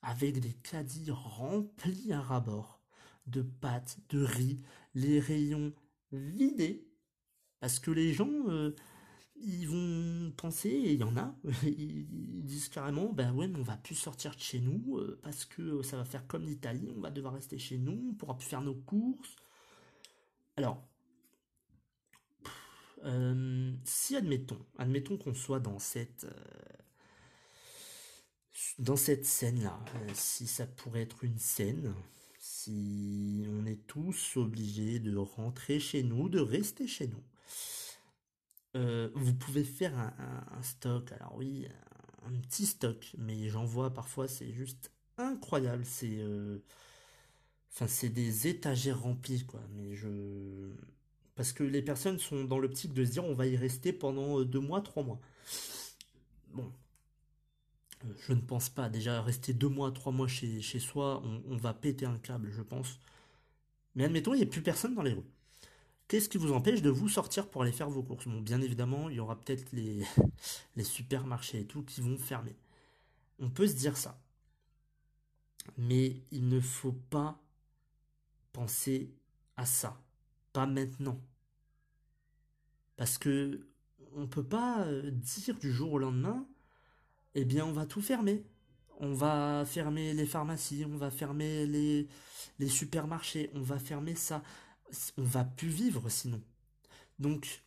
avec 0.00 0.40
des 0.40 0.54
caddies 0.54 1.10
remplis 1.10 2.12
à 2.12 2.20
rabord 2.22 2.80
de 3.26 3.42
pâtes, 3.42 3.98
de 4.08 4.22
riz, 4.24 4.62
les 4.94 5.20
rayons 5.20 5.72
vidés 6.10 6.88
parce 7.60 7.78
que 7.78 7.90
les 7.90 8.14
gens 8.14 8.30
euh, 8.48 8.74
ils 9.36 9.68
vont 9.68 10.32
penser, 10.38 10.70
il 10.70 11.00
y 11.00 11.04
en 11.04 11.16
a, 11.18 11.34
ils 11.64 12.06
disent 12.44 12.70
carrément, 12.70 13.12
ben 13.12 13.34
ouais, 13.34 13.46
mais 13.46 13.58
on 13.58 13.62
va 13.62 13.76
plus 13.76 13.94
sortir 13.94 14.34
de 14.34 14.40
chez 14.40 14.60
nous 14.60 14.96
euh, 14.96 15.20
parce 15.22 15.44
que 15.44 15.82
ça 15.82 15.98
va 15.98 16.06
faire 16.06 16.26
comme 16.26 16.46
l'Italie, 16.46 16.90
on 16.96 17.00
va 17.00 17.10
devoir 17.10 17.34
rester 17.34 17.58
chez 17.58 17.76
nous, 17.76 18.10
on 18.10 18.14
pourra 18.14 18.38
plus 18.38 18.46
faire 18.46 18.62
nos 18.62 18.74
courses. 18.74 19.36
Alors, 20.56 20.82
euh, 23.04 23.72
si 23.84 24.16
admettons, 24.16 24.58
admettons 24.78 25.16
qu'on 25.18 25.34
soit 25.34 25.60
dans 25.60 25.78
cette 25.78 26.24
euh, 26.24 26.30
dans 28.78 28.96
cette 28.96 29.26
scène 29.26 29.62
là, 29.62 29.78
euh, 29.96 30.08
si 30.14 30.46
ça 30.46 30.66
pourrait 30.66 31.02
être 31.02 31.24
une 31.24 31.38
scène, 31.38 31.94
si 32.38 33.46
on 33.50 33.66
est 33.66 33.86
tous 33.86 34.36
obligés 34.36 34.98
de 34.98 35.16
rentrer 35.16 35.78
chez 35.78 36.02
nous, 36.02 36.28
de 36.28 36.40
rester 36.40 36.86
chez 36.86 37.08
nous, 37.08 37.22
vous 39.14 39.34
pouvez 39.34 39.64
faire 39.64 39.96
un, 39.98 40.62
stock. 40.62 41.10
Alors 41.12 41.36
oui, 41.36 41.66
un, 42.26 42.32
petit 42.42 42.66
stock, 42.66 43.14
mais 43.16 43.48
j'en 43.48 43.64
vois 43.64 43.94
parfois, 43.94 44.28
c'est 44.28 44.52
juste 44.52 44.90
incroyable. 45.16 45.84
C'est 45.86 46.22
enfin 47.72 47.86
c'est 47.88 48.10
des 48.10 48.48
étagères 48.48 49.00
remplies 49.00 49.46
quoi. 49.46 49.62
Mais 49.74 49.94
je 49.94 50.74
parce 51.36 51.52
que 51.52 51.62
les 51.62 51.82
personnes 51.82 52.18
sont 52.18 52.44
dans 52.44 52.58
l'optique 52.58 52.94
de 52.94 53.04
se 53.04 53.12
dire 53.12 53.24
on 53.24 53.34
va 53.34 53.46
y 53.46 53.56
rester 53.56 53.92
pendant 53.92 54.40
euh, 54.40 54.44
deux 54.44 54.60
mois, 54.60 54.80
trois 54.80 55.04
mois. 55.04 55.20
Bon. 56.54 56.72
Euh, 58.04 58.12
je 58.26 58.32
ne 58.32 58.40
pense 58.40 58.70
pas. 58.70 58.88
Déjà, 58.88 59.22
rester 59.22 59.52
deux 59.52 59.68
mois, 59.68 59.92
trois 59.92 60.12
mois 60.12 60.28
chez, 60.28 60.60
chez 60.62 60.80
soi, 60.80 61.22
on, 61.48 61.56
va 61.56 61.74
péter 61.74 62.06
un 62.06 62.18
câble, 62.18 62.50
je 62.52 62.62
pense. 62.62 62.98
Mais 63.94 64.04
admettons, 64.04 64.34
il 64.34 64.38
n'y 64.38 64.42
a 64.44 64.46
plus 64.46 64.62
personne 64.62 64.94
dans 64.94 65.02
les 65.02 65.12
rues. 65.12 65.24
Qu'est-ce 66.08 66.28
qui 66.28 66.38
vous 66.38 66.52
empêche 66.52 66.82
de 66.82 66.90
vous 66.90 67.08
sortir 67.08 67.48
pour 67.48 67.62
aller 67.62 67.72
faire 67.72 67.90
vos 67.90 68.02
courses? 68.02 68.26
Bon, 68.28 68.40
bien 68.40 68.62
évidemment, 68.62 69.10
il 69.10 69.16
y 69.16 69.20
aura 69.20 69.38
peut-être 69.38 69.72
les, 69.72 70.04
les 70.76 70.84
supermarchés 70.84 71.60
et 71.60 71.66
tout 71.66 71.82
qui 71.82 72.00
vont 72.00 72.18
fermer. 72.18 72.56
On 73.40 73.50
peut 73.50 73.66
se 73.66 73.74
dire 73.74 73.96
ça. 73.96 74.20
Mais 75.76 76.22
il 76.30 76.48
ne 76.48 76.60
faut 76.60 76.92
pas 76.92 77.42
penser 78.52 79.10
à 79.56 79.66
ça 79.66 80.00
pas 80.56 80.66
maintenant. 80.66 81.20
Parce 82.96 83.18
que 83.18 83.60
on 84.14 84.26
peut 84.26 84.42
pas 84.42 84.86
euh, 84.86 85.10
dire 85.10 85.58
du 85.58 85.70
jour 85.70 85.92
au 85.92 85.98
lendemain, 85.98 86.46
eh 87.34 87.44
bien 87.44 87.66
on 87.66 87.72
va 87.72 87.84
tout 87.84 88.00
fermer. 88.00 88.42
On 88.98 89.12
va 89.12 89.64
fermer 89.66 90.14
les 90.14 90.24
pharmacies, 90.24 90.86
on 90.86 90.96
va 90.96 91.10
fermer 91.10 91.66
les, 91.66 92.08
les 92.58 92.68
supermarchés, 92.68 93.50
on 93.54 93.60
va 93.60 93.78
fermer 93.78 94.14
ça. 94.14 94.42
On 95.18 95.24
va 95.24 95.44
plus 95.44 95.68
vivre 95.68 96.08
sinon. 96.08 96.40
Donc 97.18 97.62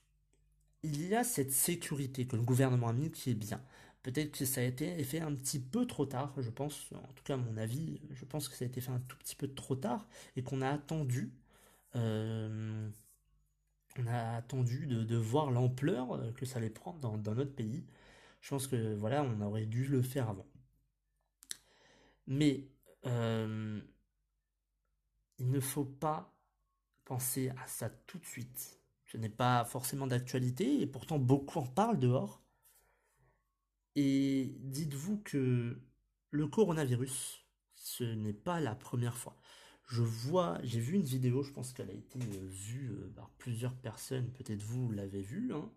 il 0.81 1.07
y 1.07 1.13
a 1.15 1.23
cette 1.23 1.51
sécurité 1.51 2.25
que 2.25 2.37
le 2.37 2.41
gouvernement 2.41 2.87
a 2.87 2.93
mis 2.93 3.11
qui 3.11 3.29
est 3.29 3.35
bien. 3.35 3.61
Peut-être 4.01 4.31
que 4.31 4.45
ça 4.45 4.61
a 4.61 4.63
été 4.63 5.03
fait 5.03 5.19
un 5.19 5.35
petit 5.35 5.59
peu 5.59 5.85
trop 5.85 6.07
tard, 6.07 6.33
je 6.39 6.49
pense, 6.49 6.87
en 6.95 7.13
tout 7.13 7.23
cas 7.23 7.37
mon 7.37 7.55
avis, 7.57 8.01
je 8.13 8.25
pense 8.25 8.49
que 8.49 8.55
ça 8.55 8.65
a 8.65 8.67
été 8.67 8.81
fait 8.81 8.91
un 8.91 9.01
tout 9.01 9.17
petit 9.17 9.35
peu 9.35 9.47
trop 9.53 9.75
tard 9.75 10.07
et 10.35 10.41
qu'on 10.41 10.61
a 10.63 10.69
attendu 10.69 11.31
euh, 11.95 12.89
on 13.97 14.07
a 14.07 14.35
attendu 14.35 14.85
de, 14.87 15.15
voir 15.17 15.51
l'ampleur 15.51 16.13
euh, 16.13 16.31
que 16.33 16.45
ça 16.45 16.57
allait 16.59 16.69
prendre 16.69 16.99
dans, 16.99 17.17
notre 17.35 17.53
pays. 17.55 17.85
Je 18.41 18.49
pense 18.49 18.67
que 18.67 18.95
voilà, 18.95 19.23
on 19.23 19.41
aurait 19.41 19.65
dû 19.65 19.85
le 19.85 20.01
faire 20.01 20.29
avant. 20.29 20.47
Mais 22.27 22.67
euh, 23.05 23.81
il 25.39 25.49
ne 25.49 25.59
faut 25.59 25.85
pas 25.85 26.33
penser 27.05 27.49
à 27.49 27.67
ça 27.67 27.89
tout 27.89 28.19
de 28.19 28.25
suite. 28.25 28.79
Ce 29.07 29.17
n'est 29.17 29.29
pas 29.29 29.65
forcément 29.65 30.07
d'actualité 30.07 30.81
et 30.81 30.87
pourtant 30.87 31.17
beaucoup 31.17 31.59
en 31.59 31.65
parlent 31.65 31.99
dehors. 31.99 32.43
Et 33.95 34.55
dites-vous 34.59 35.17
que 35.23 35.81
le 36.31 36.47
coronavirus, 36.47 37.43
ce 37.75 38.03
n'est 38.03 38.33
pas 38.33 38.59
la 38.59 38.75
première 38.75 39.17
fois 39.17 39.35
je 39.89 40.03
vois, 40.03 40.59
j'ai 40.63 40.79
vu 40.79 40.95
une 40.95 41.03
vidéo, 41.03 41.41
je 41.41 41.51
pense 41.51 41.73
qu'elle 41.73 41.89
a 41.89 41.93
été 41.93 42.19
euh, 42.19 42.47
vue 42.47 42.91
euh, 42.91 43.11
par 43.15 43.29
plusieurs 43.39 43.73
personnes, 43.73 44.31
peut-être 44.33 44.61
vous 44.61 44.91
l'avez 44.91 45.23
vue, 45.23 45.51
hein, 45.51 45.67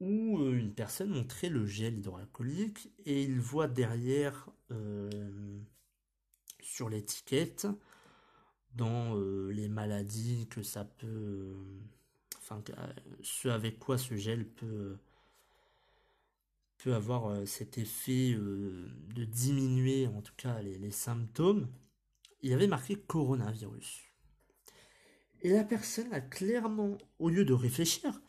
où 0.00 0.38
euh, 0.38 0.58
une 0.58 0.74
personne 0.74 1.10
montrait 1.10 1.48
le 1.48 1.64
gel 1.64 1.96
hydroalcoolique 1.98 2.90
et 3.06 3.22
il 3.22 3.40
voit 3.40 3.68
derrière 3.68 4.50
sur 6.60 6.90
l'étiquette 6.90 7.66
dans 8.74 9.16
les 9.48 9.68
maladies 9.68 10.46
que 10.48 10.62
ça 10.62 10.84
peut, 10.84 11.56
enfin 12.36 12.62
ce 13.22 13.48
avec 13.48 13.78
quoi 13.78 13.96
ce 13.96 14.14
gel 14.14 14.46
peut 14.46 14.98
peut 16.76 16.94
avoir 16.94 17.46
cet 17.46 17.78
effet 17.78 18.34
de 18.34 19.24
diminuer 19.24 20.06
en 20.06 20.20
tout 20.20 20.34
cas 20.36 20.60
les 20.60 20.90
symptômes 20.90 21.66
il 22.42 22.52
avait 22.52 22.66
marqué 22.66 22.96
coronavirus. 22.96 24.04
Et 25.42 25.50
la 25.50 25.64
personne 25.64 26.12
a 26.12 26.20
clairement, 26.20 26.98
au 27.18 27.28
lieu 27.28 27.44
de 27.44 27.52
réfléchir, 27.52 28.20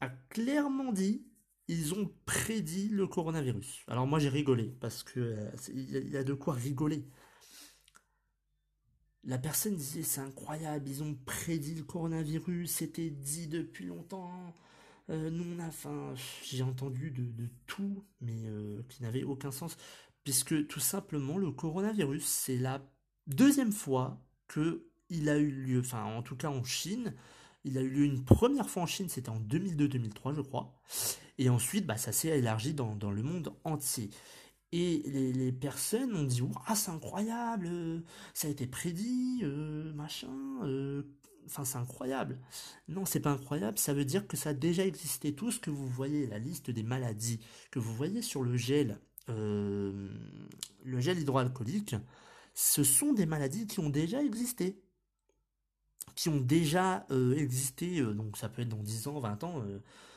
a 0.00 0.08
clairement 0.08 0.92
dit 0.92 1.26
ils 1.68 1.94
ont 1.94 2.10
prédit 2.24 2.88
le 2.88 3.06
coronavirus. 3.06 3.84
Alors 3.88 4.06
moi 4.06 4.18
j'ai 4.18 4.28
rigolé 4.30 4.74
parce 4.80 5.02
que 5.02 5.20
euh, 5.20 5.50
il 5.72 6.08
y, 6.10 6.16
a 6.16 6.24
de 6.24 6.32
quoi 6.32 6.54
rigoler. 6.54 7.04
la 9.24 9.38
personne 9.38 9.76
disait 9.76 10.02
c'est 10.02 10.20
incroyable, 10.20 10.88
ils 10.88 11.02
ont 11.02 11.14
prédit 11.26 11.74
le 11.74 11.84
coronavirus, 11.84 12.70
c'était 12.70 13.10
dit 13.10 13.48
depuis 13.48 13.84
longtemps. 13.84 14.32
Euh, 15.10 15.30
nous 15.30 15.44
on 15.54 15.60
a, 15.60 15.66
enfin, 15.68 16.14
j'ai 16.42 16.62
entendu 16.62 17.10
de, 17.10 17.48
tout, 17.66 18.04
mais 18.20 18.46
euh, 18.46 18.82
qui 18.88 19.02
n'avait 19.02 19.24
aucun 19.24 19.50
sens, 19.50 19.76
puisque 20.24 20.66
tout 20.68 20.80
simplement 20.80 21.38
le 21.38 21.50
coronavirus, 21.50 22.24
c'est 22.26 22.58
la 22.58 22.82
deuxième 23.28 23.72
fois 23.72 24.20
que 24.48 24.84
il 25.10 25.28
a 25.28 25.38
eu 25.38 25.50
lieu, 25.50 25.80
enfin 25.80 26.04
en 26.04 26.22
tout 26.22 26.36
cas 26.36 26.48
en 26.48 26.64
Chine, 26.64 27.14
il 27.64 27.78
a 27.78 27.82
eu 27.82 27.88
lieu 27.88 28.04
une 28.04 28.24
première 28.24 28.68
fois 28.68 28.82
en 28.82 28.86
Chine, 28.86 29.08
c'était 29.08 29.30
en 29.30 29.40
2002-2003 29.40 30.34
je 30.34 30.40
crois, 30.40 30.74
et 31.38 31.48
ensuite 31.48 31.86
bah, 31.86 31.96
ça 31.96 32.12
s'est 32.12 32.38
élargi 32.38 32.74
dans, 32.74 33.10
le 33.10 33.22
monde 33.22 33.54
entier. 33.64 34.10
Et 34.70 35.02
les, 35.06 35.52
personnes 35.52 36.14
ont 36.14 36.24
dit 36.24 36.42
ah 36.66 36.74
c'est 36.74 36.90
incroyable, 36.90 37.70
ça 38.34 38.48
a 38.48 38.50
été 38.50 38.66
prédit, 38.66 39.40
euh, 39.42 39.92
machin, 39.94 40.28
euh, 40.64 41.04
enfin 41.46 41.64
c'est 41.64 41.78
incroyable. 41.78 42.38
Non 42.86 43.06
c'est 43.06 43.20
pas 43.20 43.30
incroyable, 43.30 43.78
ça 43.78 43.94
veut 43.94 44.04
dire 44.04 44.26
que 44.26 44.36
ça 44.36 44.50
a 44.50 44.54
déjà 44.54 44.84
existé. 44.84 45.34
Tout 45.34 45.50
ce 45.50 45.58
que 45.58 45.70
vous 45.70 45.86
voyez, 45.86 46.26
la 46.26 46.38
liste 46.38 46.70
des 46.70 46.82
maladies 46.82 47.40
que 47.70 47.78
vous 47.78 47.94
voyez 47.94 48.20
sur 48.20 48.42
le 48.42 48.58
gel, 48.58 48.98
euh, 49.30 50.10
le 50.84 51.00
gel 51.00 51.18
hydroalcoolique, 51.18 51.96
ce 52.60 52.82
sont 52.82 53.12
des 53.12 53.26
maladies 53.26 53.66
qui 53.66 53.80
ont 53.80 53.90
déjà 53.90 54.22
existé 54.22 54.82
qui 56.14 56.28
ont 56.28 56.40
déjà 56.40 57.06
existé, 57.36 58.02
donc 58.02 58.36
ça 58.36 58.48
peut 58.48 58.62
être 58.62 58.68
dans 58.70 58.82
10 58.82 59.06
ans, 59.06 59.20
20 59.20 59.44
ans 59.44 59.62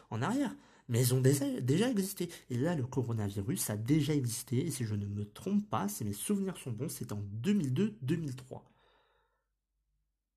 en 0.10 0.22
arrière 0.24 0.56
mais 0.92 1.00
elles 1.00 1.14
ont 1.14 1.22
déjà, 1.22 1.90
existé. 1.90 2.30
Et 2.50 2.58
là, 2.58 2.76
le 2.76 2.86
coronavirus 2.86 3.70
a 3.70 3.78
déjà 3.78 4.14
existé, 4.14 4.66
et 4.66 4.72
si 4.72 4.84
je 4.84 4.94
ne 4.94 5.06
me 5.06 5.24
trompe 5.24 5.70
pas, 5.70 5.88
si 5.88 6.04
mes 6.04 6.12
souvenirs 6.12 6.58
sont 6.58 6.72
bons, 6.72 6.90
c'est 6.90 7.14
en 7.14 7.24
2002-2003. 7.42 8.62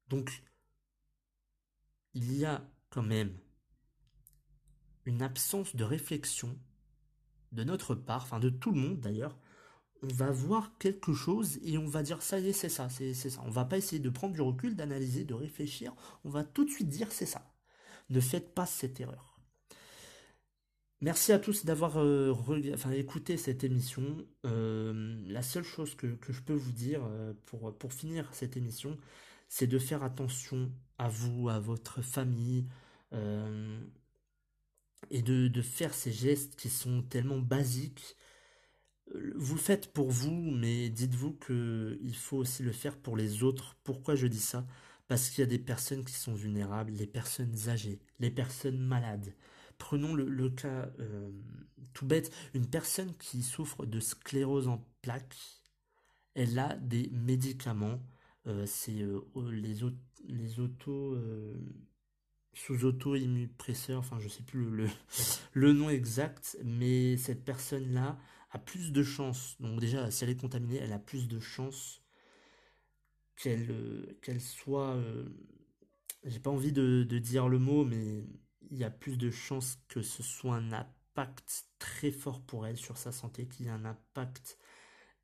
Donc, 0.09 0.45
il 2.15 2.37
y 2.37 2.45
a 2.45 2.65
quand 2.89 3.03
même 3.03 3.37
une 5.07 5.23
absence 5.23 5.75
de 5.75 5.83
réflexion 5.83 6.57
de 7.51 7.65
notre 7.65 7.97
part, 7.97 8.23
enfin 8.23 8.39
de 8.39 8.49
tout 8.49 8.71
le 8.71 8.81
monde 8.81 9.01
d'ailleurs. 9.01 9.37
On 10.05 10.15
va 10.15 10.31
voir 10.31 10.73
quelque 10.79 11.15
chose 11.15 11.59
et 11.63 11.79
on 11.79 11.87
va 11.87 12.03
dire 12.03 12.21
ça 12.23 12.39
y 12.39 12.49
est, 12.49 12.53
c'est 12.53 12.69
ça, 12.69 12.89
c'est 12.89 13.15
ça. 13.15 13.41
On 13.45 13.51
va 13.51 13.65
pas 13.65 13.79
essayer 13.79 14.01
de 14.01 14.11
prendre 14.11 14.35
du 14.35 14.43
recul, 14.43 14.77
d'analyser, 14.77 15.25
de 15.25 15.35
réfléchir. 15.35 15.95
On 16.25 16.31
va 16.31 16.45
tout 16.45 16.65
de 16.65 16.71
suite 16.71 16.89
dire 16.89 17.11
c'est 17.11 17.27
ça. 17.27 17.51
Ne 18.11 18.21
faites 18.21 18.55
pas 18.55 18.67
cette 18.67 19.01
erreur. 19.01 19.35
Merci 21.05 21.33
à 21.33 21.39
tous 21.39 21.65
d'avoir 21.67 21.99
euh, 21.99 22.35
écouté 22.93 23.37
cette 23.37 23.63
émission. 23.63 24.27
Euh, 24.47 25.21
la 25.27 25.43
seule 25.43 25.65
chose 25.65 25.95
que, 25.95 26.17
je 26.29 26.41
peux 26.41 26.55
vous 26.55 26.73
dire 26.73 27.03
euh, 27.05 27.35
pour, 27.45 27.93
finir 27.93 28.33
cette 28.33 28.57
émission, 28.57 28.97
c'est 29.49 29.67
de 29.67 29.79
faire 29.79 30.03
attention 30.03 30.73
à 30.97 31.09
vous, 31.09 31.51
à 31.51 31.59
votre 31.59 32.01
famille, 32.01 32.67
et 35.11 35.23
de, 35.23 35.63
faire 35.63 35.93
ces 35.93 36.11
gestes 36.11 36.57
qui 36.57 36.71
sont 36.71 37.03
tellement 37.03 37.39
basiques. 37.39 38.17
Vous 39.13 39.55
le 39.55 39.61
faites 39.61 39.93
pour 39.93 40.11
vous, 40.11 40.51
mais 40.51 40.89
dites-vous 40.89 41.33
qu'il 41.35 42.17
faut 42.17 42.39
aussi 42.39 42.63
le 42.63 42.73
faire 42.73 42.97
pour 42.97 43.17
les 43.17 43.43
autres. 43.43 43.77
Pourquoi 43.85 44.15
je 44.15 44.27
dis 44.27 44.41
ça? 44.41 44.67
Parce 45.09 45.29
qu'il 45.29 45.41
y 45.41 45.47
a 45.47 45.51
des 45.51 45.59
personnes 45.59 46.05
qui 46.05 46.15
sont 46.15 46.35
vulnérables, 46.35 46.93
les 46.93 47.07
personnes 47.07 47.55
âgées, 47.69 48.01
les 48.19 48.31
personnes 48.31 48.79
malades. 48.79 49.35
Prenons 49.77 50.15
le, 50.15 50.49
cas 50.51 50.89
euh, 51.01 51.31
tout 51.93 52.07
bête, 52.07 52.33
une 52.55 52.67
personne 52.67 53.15
qui 53.19 53.43
souffre 53.43 53.85
de 53.85 54.01
sclérose 54.01 54.69
en 54.69 54.87
plaques, 55.03 55.37
elle 56.35 56.59
a 56.59 56.77
des 56.77 57.11
médicaments, 57.13 58.01
euh, 58.47 58.65
c'est 58.67 59.03
euh, 59.03 59.21
les, 59.51 59.81
les 60.27 60.61
auto 60.61 61.19
sous 62.55 62.85
auto 62.85 63.17
immupresseurs, 63.17 63.99
enfin 63.99 64.19
je 64.21 64.29
sais 64.29 64.43
plus 64.43 64.89
le, 65.53 65.73
nom 65.73 65.91
exact, 65.91 66.57
mais 66.65 67.17
cette 67.17 67.45
personne-là 67.45 68.19
plus 68.59 68.93
de 68.93 69.03
chances, 69.03 69.57
donc 69.61 69.81
déjà 69.81 70.11
si 70.11 70.25
elle 70.25 70.31
est 70.31 70.37
contaminée, 70.37 70.79
elle 70.79 70.93
a 70.93 70.99
plus 70.99 71.29
de 71.29 71.41
chances 71.41 72.03
qu'elle 73.37 74.17
qu'elle 74.23 74.41
soit, 74.41 74.97
j'ai 76.25 76.41
pas 76.41 76.51
envie 76.51 76.73
de, 76.73 77.05
de, 77.09 77.19
dire 77.19 77.49
le 77.49 77.59
mot, 77.59 77.85
mais 77.85 78.25
il 78.71 78.79
y 78.79 78.85
a 78.85 78.91
plus 78.91 79.17
de 79.19 79.31
chances 79.31 79.79
que 79.89 80.03
ce 80.03 80.23
soit 80.23 80.57
un 80.57 80.73
impact 80.73 81.67
très 81.79 82.11
fort 82.13 82.43
pour 82.43 82.67
elle 82.67 82.77
sur 82.77 82.97
sa 82.97 83.13
santé, 83.13 83.47
qu'il 83.49 83.67
y 83.67 83.69
ait 83.69 83.73
un 83.73 83.85
impact 83.85 84.59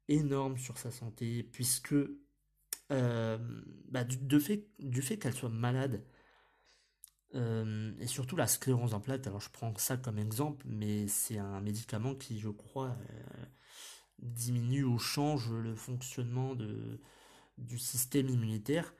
énorme 0.08 0.58
sur 0.58 0.78
sa 0.78 0.90
santé, 0.90 1.42
puisque 1.42 1.94
euh, 2.92 3.38
bah, 3.88 4.04
du, 4.04 4.40
fait, 4.40 4.66
du 4.78 5.02
fait 5.02 5.18
qu'elle 5.18 5.34
soit 5.34 5.48
malade, 5.48 6.04
euh, 7.34 7.92
et 8.00 8.06
surtout 8.06 8.36
la 8.36 8.46
sclérose 8.46 8.94
en 8.94 9.00
plaques, 9.00 9.26
alors 9.26 9.40
je 9.40 9.50
prends 9.50 9.72
ça 9.76 9.96
comme 9.96 10.18
exemple, 10.18 10.64
mais 10.68 11.06
c'est 11.08 11.38
un 11.38 11.60
médicament 11.60 12.14
qui, 12.14 12.40
je 12.40 12.48
crois, 12.48 12.96
euh, 13.10 13.44
diminue 14.18 14.84
ou 14.84 14.98
change 14.98 15.50
le 15.52 15.74
fonctionnement 15.74 16.54
de, 16.54 17.00
du 17.58 17.78
système 17.78 18.28
immunitaire. 18.28 18.94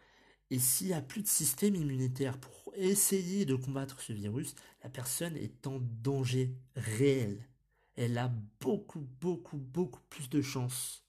Et 0.50 0.58
s'il 0.58 0.88
n'y 0.88 0.94
a 0.94 1.02
plus 1.02 1.22
de 1.22 1.28
système 1.28 1.74
immunitaire 1.74 2.38
pour 2.38 2.72
essayer 2.76 3.44
de 3.44 3.54
combattre 3.54 4.00
ce 4.00 4.12
virus, 4.12 4.54
la 4.82 4.90
personne 4.90 5.36
est 5.36 5.66
en 5.66 5.78
danger 5.80 6.54
réel. 6.76 7.48
Elle 7.96 8.18
a 8.18 8.32
beaucoup, 8.60 9.06
beaucoup, 9.20 9.58
beaucoup 9.58 10.00
plus 10.08 10.28
de 10.28 10.42
chances 10.42 11.04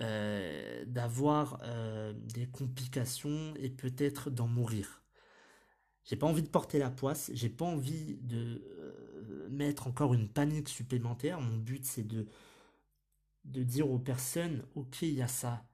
euh, 0.00 0.84
d'avoir 0.86 1.60
des 2.14 2.46
complications 2.46 3.54
et 3.56 3.70
peut-être 3.70 4.30
d'en 4.30 4.48
mourir. 4.48 5.05
J'ai 6.06 6.16
pas 6.16 6.26
envie 6.26 6.42
de 6.42 6.48
porter 6.48 6.78
la 6.78 6.90
poisse, 6.90 7.30
j'ai 7.34 7.48
pas 7.48 7.64
envie 7.64 8.16
de 8.22 8.62
euh, 8.78 9.48
mettre 9.50 9.86
encore 9.88 10.14
une 10.14 10.28
panique 10.28 10.68
supplémentaire. 10.68 11.40
Mon 11.40 11.56
but 11.58 11.84
c'est 11.84 12.06
de, 12.06 12.26
de 13.44 13.62
dire 13.62 13.90
aux 13.90 13.98
personnes, 13.98 14.62
ok, 14.74 15.02
il 15.02 15.14
y 15.14 15.22
a 15.22 15.28
ça, 15.28 15.66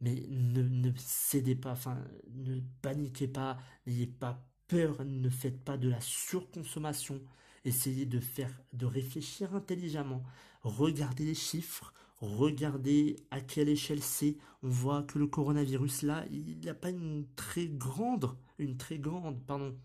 mais 0.00 0.26
ne, 0.28 0.62
ne 0.62 0.92
cédez 0.96 1.54
pas, 1.54 1.72
enfin, 1.72 1.98
ne 2.34 2.60
paniquez 2.82 3.28
pas, 3.28 3.58
n'ayez 3.86 4.06
pas 4.06 4.46
peur, 4.68 5.04
ne 5.04 5.28
faites 5.28 5.62
pas 5.64 5.76
de 5.76 5.88
la 5.88 6.00
surconsommation. 6.00 7.20
Essayez 7.64 8.06
de 8.06 8.20
faire, 8.20 8.62
de 8.72 8.86
réfléchir 8.86 9.54
intelligemment. 9.54 10.22
Regardez 10.62 11.24
les 11.26 11.34
chiffres, 11.34 11.92
regardez 12.18 13.16
à 13.30 13.40
quelle 13.40 13.68
échelle 13.68 14.02
c'est. 14.02 14.36
On 14.62 14.68
voit 14.68 15.02
que 15.02 15.18
le 15.18 15.26
coronavirus 15.26 16.02
là, 16.02 16.24
il 16.30 16.60
n'a 16.64 16.74
pas 16.74 16.90
une 16.90 17.26
très 17.36 17.66
grande, 17.66 18.34
une 18.60 18.76
très 18.76 18.98
grande, 18.98 19.44
pardon, 19.46 19.78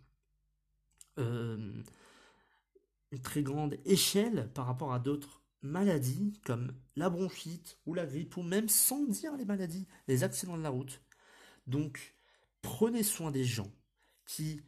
euh, 1.18 1.82
une 3.12 3.22
très 3.22 3.44
grande 3.44 3.78
échelle 3.86 4.52
par 4.54 4.66
rapport 4.66 4.94
à 4.94 5.00
d'autres 5.00 5.42
maladies 5.62 6.40
comme 6.46 6.74
la 6.96 7.10
bronchite 7.10 7.80
ou 7.86 7.94
la 7.94 8.06
grippe, 8.06 8.38
ou 8.38 8.44
même 8.44 8.70
sans 8.70 9.06
dire 9.06 9.36
les 9.38 9.46
maladies, 9.46 9.88
les 10.08 10.24
accidents 10.24 10.58
de 10.58 10.64
la 10.64 10.70
route. 10.70 11.02
Donc, 11.68 12.16
prenez 12.62 13.04
soin 13.04 13.32
des 13.32 13.44
gens 13.44 13.72
qui 14.26 14.62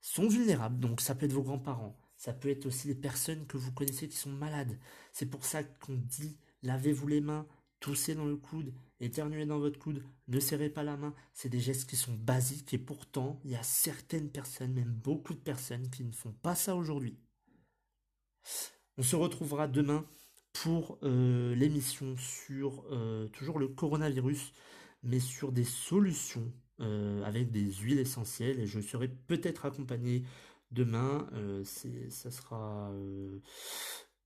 sont 0.00 0.28
vulnérables. 0.28 0.78
Donc, 0.80 1.00
ça 1.00 1.14
peut 1.14 1.26
être 1.26 1.32
vos 1.32 1.42
grands-parents, 1.42 1.98
ça 2.16 2.32
peut 2.32 2.50
être 2.50 2.66
aussi 2.66 2.88
les 2.88 2.94
personnes 2.94 3.46
que 3.46 3.56
vous 3.56 3.72
connaissez 3.72 4.08
qui 4.08 4.16
sont 4.16 4.30
malades. 4.30 4.78
C'est 5.12 5.26
pour 5.26 5.44
ça 5.44 5.62
qu'on 5.62 5.94
dit 5.94 6.36
lavez-vous 6.62 7.06
les 7.06 7.20
mains, 7.20 7.46
toussez 7.80 8.14
dans 8.14 8.26
le 8.26 8.36
coude, 8.36 8.74
éternuez 9.00 9.46
dans 9.46 9.58
votre 9.58 9.78
coude, 9.78 10.02
ne 10.28 10.40
serrez 10.40 10.70
pas 10.70 10.82
la 10.82 10.96
main. 10.96 11.14
C'est 11.32 11.48
des 11.48 11.60
gestes 11.60 11.88
qui 11.88 11.96
sont 11.96 12.14
basiques 12.14 12.74
et 12.74 12.78
pourtant, 12.78 13.40
il 13.44 13.50
y 13.52 13.56
a 13.56 13.62
certaines 13.62 14.30
personnes, 14.30 14.72
même 14.72 14.92
beaucoup 14.92 15.34
de 15.34 15.40
personnes, 15.40 15.88
qui 15.90 16.04
ne 16.04 16.12
font 16.12 16.32
pas 16.42 16.54
ça 16.54 16.76
aujourd'hui. 16.76 17.18
On 18.96 19.02
se 19.02 19.16
retrouvera 19.16 19.68
demain 19.68 20.04
pour 20.52 20.98
euh, 21.02 21.54
l'émission 21.54 22.16
sur 22.16 22.84
euh, 22.90 23.28
toujours 23.28 23.58
le 23.58 23.68
coronavirus, 23.68 24.52
mais 25.02 25.20
sur 25.20 25.52
des 25.52 25.64
solutions 25.64 26.52
euh, 26.80 27.22
avec 27.24 27.50
des 27.50 27.72
huiles 27.72 28.00
essentielles. 28.00 28.58
Et 28.58 28.66
je 28.66 28.80
serai 28.80 29.08
peut-être 29.08 29.66
accompagné 29.66 30.24
demain. 30.70 31.26
ça 31.64 32.30
sera, 32.30 32.92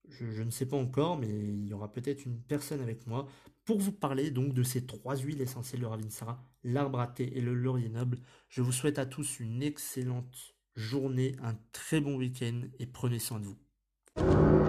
je, 0.09 0.41
ne 0.41 0.49
sais 0.49 0.65
pas 0.65 0.75
encore, 0.75 1.17
mais 1.17 1.29
il 1.29 1.67
y 1.67 1.73
aura 1.73 1.91
peut-être 1.91 2.25
une 2.25 2.37
personne 2.41 2.81
avec 2.81 3.07
moi 3.07 3.27
pour 3.65 3.79
vous 3.79 3.91
parler 3.91 4.31
donc 4.31 4.53
de 4.53 4.63
ces 4.63 4.85
trois 4.85 5.15
huiles 5.15 5.41
essentielles 5.41 5.81
de 5.81 5.85
Ravinsara, 5.85 6.43
l'arbre 6.63 6.99
à 6.99 7.07
thé 7.07 7.37
et 7.37 7.41
le 7.41 7.53
laurier 7.53 7.89
noble. 7.89 8.19
Je 8.49 8.61
vous 8.61 8.71
souhaite 8.71 8.99
à 8.99 9.05
tous 9.05 9.39
une 9.39 9.63
excellente 9.63 10.55
journée, 10.75 11.35
un 11.41 11.55
très 11.71 12.01
bon 12.01 12.15
week-end 12.15 12.61
et 12.79 12.85
prenez 12.85 13.19
soin 13.19 13.39
de 13.39 13.45
vous. 13.45 14.62